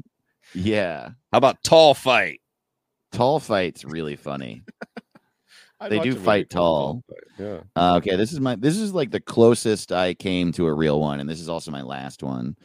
[0.55, 2.41] yeah, How about Tall Fight?
[3.13, 4.63] tall fights really funny.
[5.81, 7.05] I'd They do fight tall.
[7.39, 7.61] Yeah.
[7.77, 11.01] Uh, okay, this is my this is like the closest I came to a real
[11.01, 12.57] one, and this is also my last one.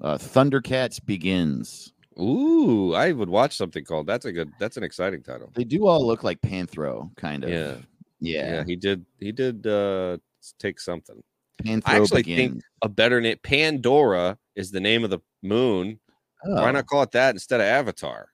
[0.00, 1.92] Uh, Thundercats begins.
[2.20, 4.06] Ooh, I would watch something called.
[4.06, 4.52] That's a good.
[4.60, 5.50] That's an exciting title.
[5.54, 7.50] They do all look like Panthro, kind of.
[7.50, 7.76] Yeah.
[8.20, 8.54] yeah.
[8.54, 9.04] Yeah, he did.
[9.18, 10.18] He did uh
[10.58, 11.20] take something.
[11.64, 12.52] Panthro I actually begins.
[12.52, 13.38] think a better name.
[13.42, 15.98] Pandora is the name of the moon.
[16.44, 16.62] oh.
[16.62, 18.28] Why not call it that instead of Avatar?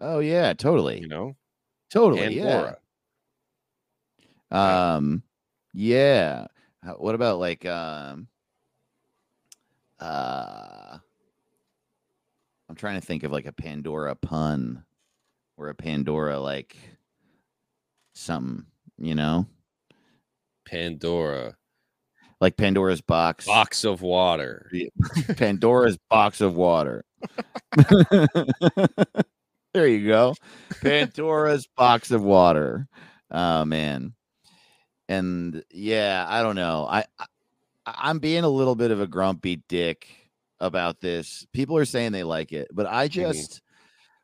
[0.00, 1.36] Oh yeah, totally, You know,
[1.90, 2.36] totally.
[2.36, 2.74] Yeah.
[4.54, 5.22] Um,
[5.72, 6.46] yeah.
[6.98, 8.28] What about like um,
[10.00, 10.98] uh,
[12.68, 14.84] I'm trying to think of like a Pandora pun
[15.56, 16.76] or a Pandora like
[18.14, 18.66] something,
[18.98, 19.46] you know,
[20.66, 21.56] Pandora,
[22.40, 24.70] like Pandora's box, box of water.
[25.36, 27.04] Pandora's box of water.
[29.72, 30.34] there you go,
[30.82, 32.88] Pandora's box of water.
[33.30, 34.14] Oh man,
[35.08, 36.86] and yeah, I don't know.
[36.88, 37.26] I, I
[37.86, 40.08] I'm being a little bit of a grumpy dick
[40.58, 41.46] about this.
[41.52, 43.60] People are saying they like it, but I just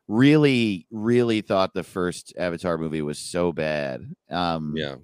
[0.07, 4.01] really, really thought the first Avatar movie was so bad.
[4.29, 4.95] Um, Yeah,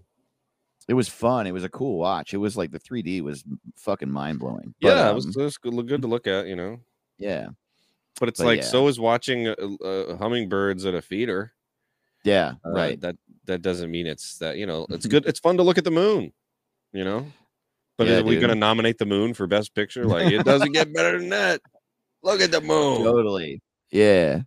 [0.87, 1.47] it was fun.
[1.47, 2.33] It was a cool watch.
[2.33, 3.43] It was like the 3D was
[3.77, 4.73] fucking mind blowing.
[4.79, 6.47] yeah, it was, it was good, good to look at.
[6.47, 6.79] You know,
[7.17, 7.47] yeah,
[8.19, 8.65] but it's But like yeah.
[8.65, 11.53] so is watching uh, uh, hummingbirds at a feeder.
[12.27, 12.99] Yeah, Uh, right.
[13.01, 13.15] That
[13.45, 14.57] that doesn't mean it's that.
[14.57, 15.25] You know, it's good.
[15.29, 16.33] It's fun to look at the moon.
[16.93, 17.25] You know,
[17.97, 20.05] but Yeah, are we going to nominate the moon for best picture?
[20.05, 21.61] Like it doesn't get better than that.
[22.23, 23.03] Look at the moon.
[23.03, 23.61] Totally.
[23.91, 24.41] Yeah.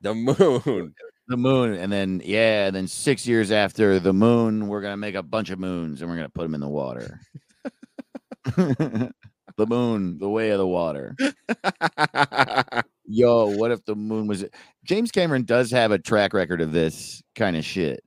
[0.00, 0.94] The moon.
[1.28, 1.74] The moon.
[1.74, 2.66] And then, yeah.
[2.66, 6.00] And then six years after the moon, we're going to make a bunch of moons
[6.00, 7.20] and we're going to put them in the water.
[9.60, 11.14] the moon, the way of the water.
[13.06, 14.44] Yo, what if the moon was.
[14.84, 18.02] James Cameron does have a track record of this kind of shit.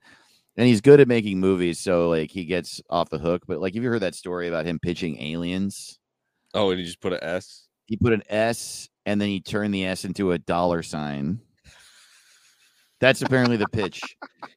[0.57, 1.79] And he's good at making movies.
[1.79, 3.43] So, like, he gets off the hook.
[3.47, 5.99] But, like, have you heard that story about him pitching aliens?
[6.53, 7.67] oh, and he just put an S.
[7.85, 11.39] he put an S and then he turned the S into a dollar sign.
[12.99, 14.01] That's apparently the pitch.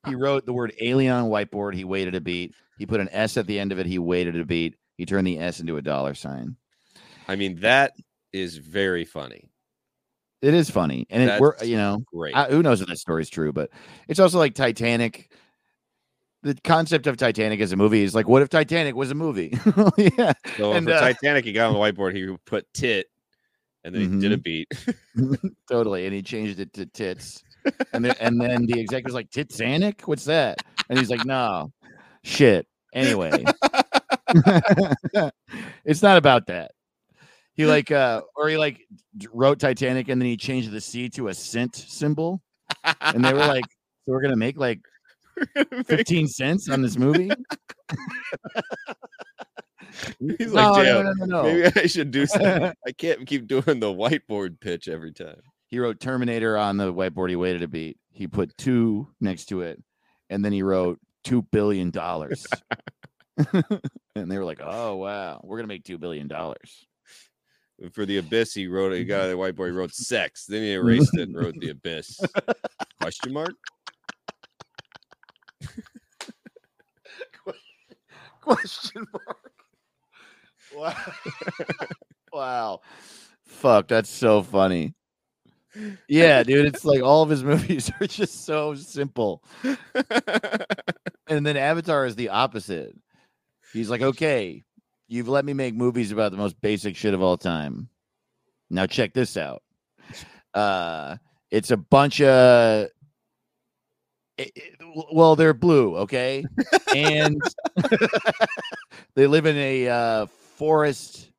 [0.06, 1.74] He wrote the word alien on whiteboard.
[1.74, 2.54] He waited a beat.
[2.78, 3.86] He put an S at the end of it.
[3.86, 4.76] He waited a beat.
[4.96, 6.56] He turned the S into a dollar sign.
[7.28, 7.92] I mean, that
[8.32, 9.50] is very funny.
[10.42, 12.36] It is funny, and it, we're you know Great.
[12.36, 13.70] I, who knows if that story's true, but
[14.06, 15.32] it's also like Titanic.
[16.42, 19.58] The concept of Titanic as a movie is like, what if Titanic was a movie?
[19.96, 22.14] yeah, so and, for uh, Titanic, he got on the whiteboard.
[22.14, 23.06] He put tit,
[23.82, 24.42] and then he did a Mhm.
[24.42, 24.68] beat.
[25.70, 26.04] totally.
[26.04, 27.42] And he changed it to tits.
[27.92, 30.02] And then and then the executive's like, Titsanic?
[30.02, 30.58] What's that?
[30.88, 31.72] And he's like, no,
[32.22, 32.66] shit.
[32.92, 33.44] Anyway.
[35.84, 36.72] it's not about that.
[37.56, 38.80] He like uh or he like
[39.32, 42.42] wrote Titanic and then he changed the C to a cent symbol.
[43.00, 43.64] And they were like,
[44.04, 44.80] So we're gonna make like
[45.86, 47.30] 15 cents on this movie?
[50.18, 51.42] He's no, like, no, damn, no, no, no.
[51.44, 52.72] maybe I should do something.
[52.86, 55.40] I can't keep doing the whiteboard pitch every time.
[55.68, 57.30] he wrote Terminator on the whiteboard.
[57.30, 57.98] He waited a beat.
[58.12, 59.82] He put two next to it,
[60.30, 62.46] and then he wrote two billion dollars.
[64.14, 66.86] and they were like, "Oh wow, we're gonna make two billion dollars."
[67.92, 68.92] For the abyss, he wrote.
[68.94, 69.66] He got on the whiteboard.
[69.66, 70.46] He wrote sex.
[70.46, 70.86] Then he Mm-hmm.
[70.88, 72.18] erased it and wrote the abyss.
[73.00, 73.52] Question mark.
[78.40, 79.52] Question mark.
[80.74, 80.96] Wow.
[82.32, 82.80] wow.
[83.46, 84.94] Fuck, that's so funny.
[86.08, 89.42] Yeah, dude, it's like all of his movies are just so simple.
[91.28, 92.96] And then Avatar is the opposite.
[93.72, 94.62] He's like, okay,
[95.08, 97.88] you've let me make movies about the most basic shit of all time.
[98.70, 99.62] Now check this out.
[100.54, 101.16] Uh,
[101.50, 102.88] it's a bunch of.
[104.38, 104.80] it- it-
[105.12, 106.44] well, they're blue, okay,
[106.94, 107.40] and
[109.14, 110.26] they live in a uh,
[110.56, 111.30] forest,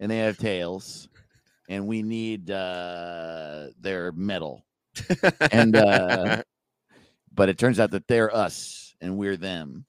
[0.00, 1.08] and they have tails,
[1.68, 4.64] and we need uh, their metal,
[5.52, 6.42] and uh,
[7.34, 9.84] but it turns out that they're us and we're them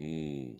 [0.00, 0.58] Mm.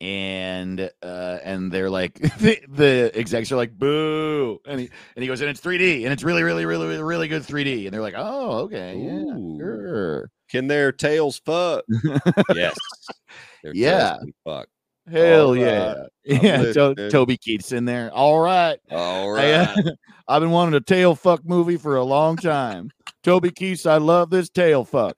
[0.00, 5.28] And uh and they're like the, the execs are like boo and he and he
[5.28, 8.14] goes and it's 3d and it's really really really really, good 3d and they're like
[8.16, 11.84] oh okay yeah sure Can their tails fuck?
[12.54, 12.74] yes.
[13.62, 14.16] Their Yeah.
[14.44, 14.68] fuck.
[15.10, 16.08] hell All yeah right.
[16.42, 19.86] Yeah to- toby keith's in there all right all right I, right.
[19.86, 19.90] uh,
[20.28, 22.90] i've been wanting a tail fuck movie for a long time
[23.22, 25.14] toby keith's i love this tail fuck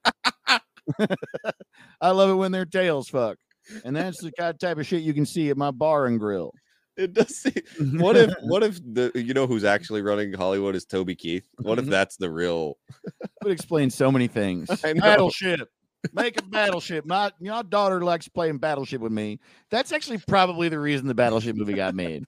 [2.00, 3.36] i love it when their tails fuck
[3.84, 6.18] and that's the kind of type of shit you can see at my bar and
[6.20, 6.52] grill
[6.96, 7.98] It does seem.
[7.98, 8.34] What if?
[8.42, 11.44] What if the you know who's actually running Hollywood is Toby Keith?
[11.62, 11.90] What if Mhm.
[11.90, 12.76] that's the real?
[13.42, 14.68] would explain so many things.
[14.84, 15.00] I know.
[15.00, 15.68] Battleship.
[16.12, 17.06] Make a battleship.
[17.06, 19.38] My my daughter likes playing battleship with me.
[19.70, 22.24] That's actually probably the reason the battleship movie got made.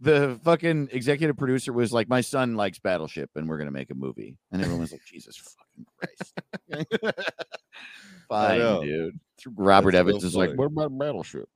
[0.00, 3.94] The fucking executive producer was like, "My son likes battleship, and we're gonna make a
[3.94, 7.14] movie." And everyone was like, "Jesus fucking Christ!"
[8.28, 9.20] Fine, dude.
[9.56, 11.48] Robert That's Evans is like, "What about a battleship?"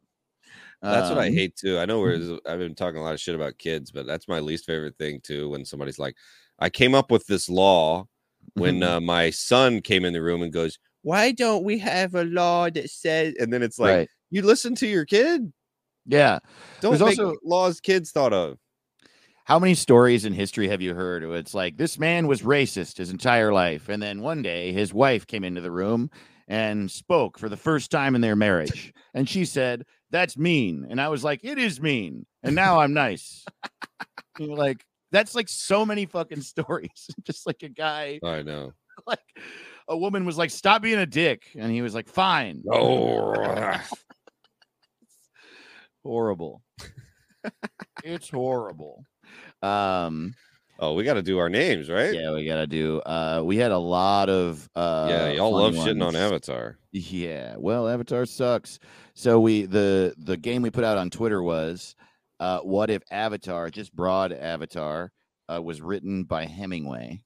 [0.81, 1.79] That's what I Um, hate too.
[1.79, 2.41] I know mhm.
[2.45, 4.97] we're I've been talking a lot of shit about kids, but that's my least favorite
[4.97, 5.49] thing too.
[5.49, 6.15] When somebody's like,
[6.61, 8.07] I came up with this law
[8.55, 8.87] when Mhm.
[8.89, 12.69] uh, my son came in the room and goes, Why don't we have a law
[12.71, 13.35] that says?
[13.41, 14.09] And then it's like, right.
[14.31, 15.53] you listen to your kid.
[16.07, 16.39] Yeah.
[16.81, 18.59] Don't There's make also- laws kids thought of.
[19.45, 21.25] How many stories in history have you heard?
[21.27, 24.93] where It's like this man was racist his entire life, and then one day his
[24.93, 26.11] wife came into the room
[26.49, 31.01] and spoke for the first time in their marriage, and she said, "That's mean," and
[31.01, 33.45] I was like, "It is mean," and now I'm nice.
[34.39, 37.09] You're like that's like so many fucking stories.
[37.25, 38.73] Just like a guy, I know.
[39.07, 39.21] like
[39.89, 43.77] a woman was like, "Stop being a dick," and he was like, "Fine." Oh,
[46.05, 46.63] Horrible.
[48.05, 49.05] it's horrible.
[49.63, 50.35] Um.
[50.79, 52.13] Oh, we got to do our names, right?
[52.15, 53.01] Yeah, we gotta do.
[53.01, 54.69] Uh, we had a lot of.
[54.75, 56.17] Uh, yeah, y'all love shitting on.
[56.17, 56.79] Avatar.
[56.93, 58.79] Yeah, well, Avatar sucks.
[59.15, 61.95] So we the the game we put out on Twitter was,
[62.41, 65.13] uh, what if Avatar, just broad Avatar,
[65.53, 67.21] uh, was written by Hemingway?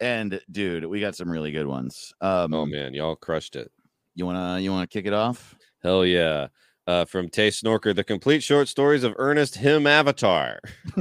[0.00, 2.12] and dude, we got some really good ones.
[2.20, 3.70] Um, Oh man, y'all crushed it.
[4.14, 5.54] you wanna you wanna kick it off?
[5.82, 6.48] Hell yeah.
[6.86, 10.60] Uh, from Tay Snorker, the complete short stories of Ernest Him Avatar.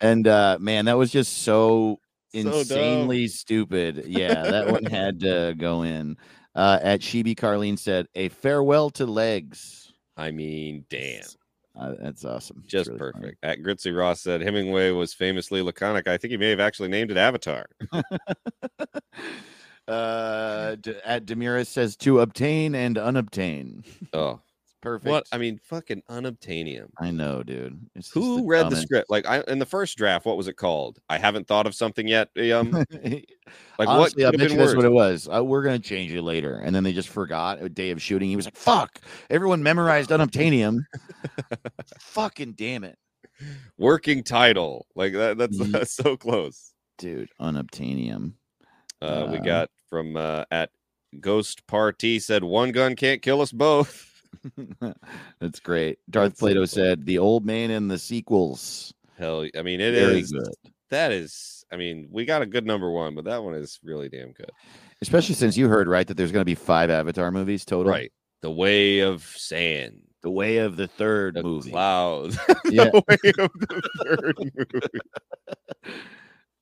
[0.00, 2.00] And uh, man, that was just so
[2.32, 2.54] So dumb.
[2.54, 4.04] insanely stupid.
[4.06, 6.16] Yeah, that one had to go in.
[6.54, 11.22] Uh, at Shibi Carlene said, "A farewell to legs." I mean, damn.
[11.78, 12.62] Uh, that's awesome.
[12.66, 13.12] Just really funny.
[13.12, 13.38] perfect.
[13.44, 16.08] At Gritzy Ross said Hemingway was famously laconic.
[16.08, 17.66] I think he may have actually named it Avatar.
[19.88, 23.84] uh, D- at Demiris says to obtain and unobtain.
[24.12, 24.40] Oh,
[24.82, 25.10] Perfect.
[25.10, 25.26] what?
[25.30, 26.88] I mean, fucking unobtainium.
[26.98, 27.78] I know, dude.
[27.94, 29.10] It's Who read the script?
[29.10, 30.98] Like, I in the first draft, what was it called?
[31.10, 32.28] I haven't thought of something yet.
[32.52, 32.70] Um,
[33.02, 33.26] like
[33.78, 35.28] Honestly, I what could bet you that's what it was.
[35.30, 38.30] Uh, we're gonna change it later, and then they just forgot a day of shooting.
[38.30, 40.78] He was like, "Fuck!" Everyone memorized unobtainium.
[41.98, 42.96] Fucking damn it,
[43.78, 45.38] Working title, like that.
[45.38, 46.72] That's, that's so close.
[46.98, 47.28] dude!
[47.40, 48.32] Unobtainium.
[49.02, 50.70] Uh, we Uh, got from uh, at
[51.20, 54.06] Ghost Party said one gun can't kill us both.
[55.40, 55.98] That's great.
[56.08, 58.92] Darth That's Plato said the old man in the sequels.
[59.18, 60.32] Hell, I mean, it Very is.
[60.32, 60.48] good.
[60.90, 61.64] That is.
[61.72, 64.50] I mean, we got a good number one, but that one is really damn good.
[65.02, 67.92] Especially since you heard right that there's going to be five Avatar movies total.
[67.92, 68.12] Right.
[68.42, 70.02] The Way of Sand.
[70.22, 71.70] The way of the third The movie.
[71.70, 72.38] clouds.
[72.70, 72.84] Yeah.
[72.90, 76.00] the Way of the third movie.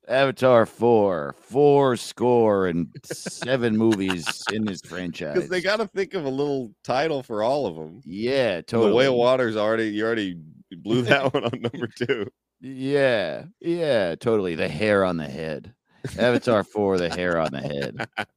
[0.09, 5.35] Avatar four, four score and seven movies in this franchise.
[5.35, 8.01] Because they got to think of a little title for all of them.
[8.05, 8.93] yeah, The totally.
[8.93, 9.89] Way of Water's already.
[9.89, 10.37] You already
[10.71, 12.27] blew that one on number two.
[12.59, 14.55] Yeah, yeah, totally.
[14.55, 15.73] The hair on the head.
[16.17, 18.07] Avatar four, the hair on the head.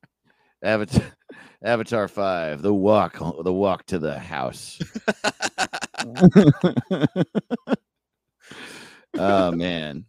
[0.62, 1.06] Avatar,
[1.64, 4.78] Avatar five, the walk, the walk to the house.
[9.14, 10.04] oh man,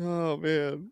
[0.00, 0.90] Oh man.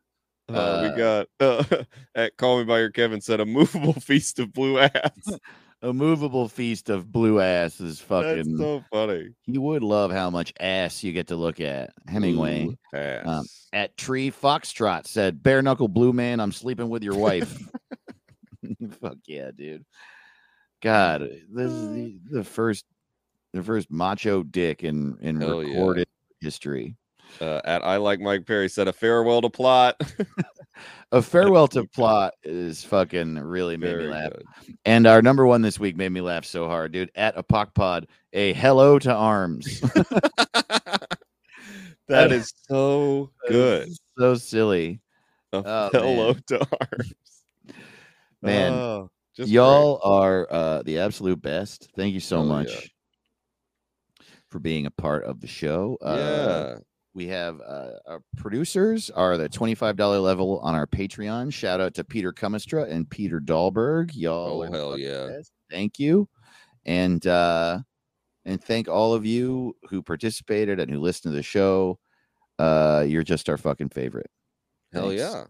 [0.48, 1.84] Uh, Uh, we got uh,
[2.14, 5.28] at Call Me by Your Kevin said a movable feast of blue ass.
[5.82, 8.36] A movable feast of blue ass is fucking.
[8.36, 9.28] That's so funny.
[9.44, 11.90] you would love how much ass you get to look at.
[12.08, 13.26] Hemingway ass.
[13.26, 13.44] Um,
[13.74, 17.68] at Tree Foxtrot said, "Bare knuckle blue man, I'm sleeping with your wife."
[19.02, 19.84] Fuck yeah, dude.
[20.80, 21.20] God,
[21.52, 22.86] this is the, the first,
[23.52, 25.68] the first macho dick in in Hell yeah.
[25.68, 26.08] recorded
[26.40, 26.96] history.
[27.40, 30.00] Uh, at I like Mike Perry said a farewell to plot.
[31.12, 34.32] A farewell to plot is fucking really made me laugh.
[34.32, 34.44] good.
[34.84, 37.12] And our number one this week made me laugh so hard, dude.
[37.14, 39.80] At a pod, a hello to arms.
[42.08, 43.88] that is so good.
[44.18, 45.00] so silly,
[45.52, 46.42] A Oh, hello man.
[46.48, 47.12] to arms.
[48.42, 48.72] man.
[48.72, 51.88] Oh, just Y'all are uh, the absolute best.
[51.96, 54.26] Thank you so Hell much yeah.
[54.50, 55.96] for being a part of the show.
[56.02, 56.10] great.
[56.10, 56.78] Uh, yeah.
[57.14, 61.52] We have uh, our producers are the $25 level on our Patreon.
[61.52, 64.10] Shout out to Peter Cumistra and Peter Dahlberg.
[64.14, 65.28] Y'all Oh, hell yeah.
[65.28, 65.52] best.
[65.70, 66.28] Thank you.
[66.84, 67.78] And uh
[68.44, 71.98] and thank all of you who participated and who listened to the show.
[72.58, 74.30] Uh you're just our fucking favorite.
[74.92, 75.22] Hell Thanks.
[75.22, 75.44] yeah.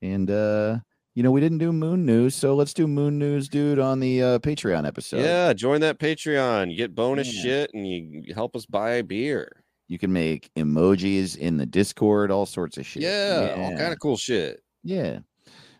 [0.00, 0.78] And uh
[1.14, 4.22] you know, we didn't do moon news, so let's do moon news, dude, on the
[4.22, 5.20] uh, Patreon episode.
[5.20, 5.52] yeah.
[5.52, 6.70] Join that Patreon.
[6.70, 7.42] You get bonus Yeah.
[7.42, 9.61] shit and you help us buy a beer.
[9.92, 13.02] You can make emojis in the Discord, all sorts of shit.
[13.02, 13.62] Yeah, yeah.
[13.62, 14.62] all kind of cool shit.
[14.82, 15.18] Yeah.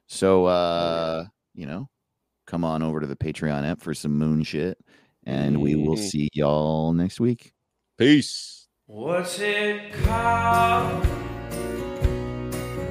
[0.07, 1.89] So uh, you know,
[2.47, 4.77] come on over to the Patreon app for some moon shit.
[5.25, 6.05] And we will mm-hmm.
[6.05, 7.55] see y'all next week.
[7.97, 8.69] Peace.
[8.85, 11.07] What's it called?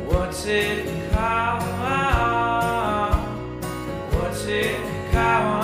[0.07, 1.61] What's it called?
[4.15, 5.60] What's it called?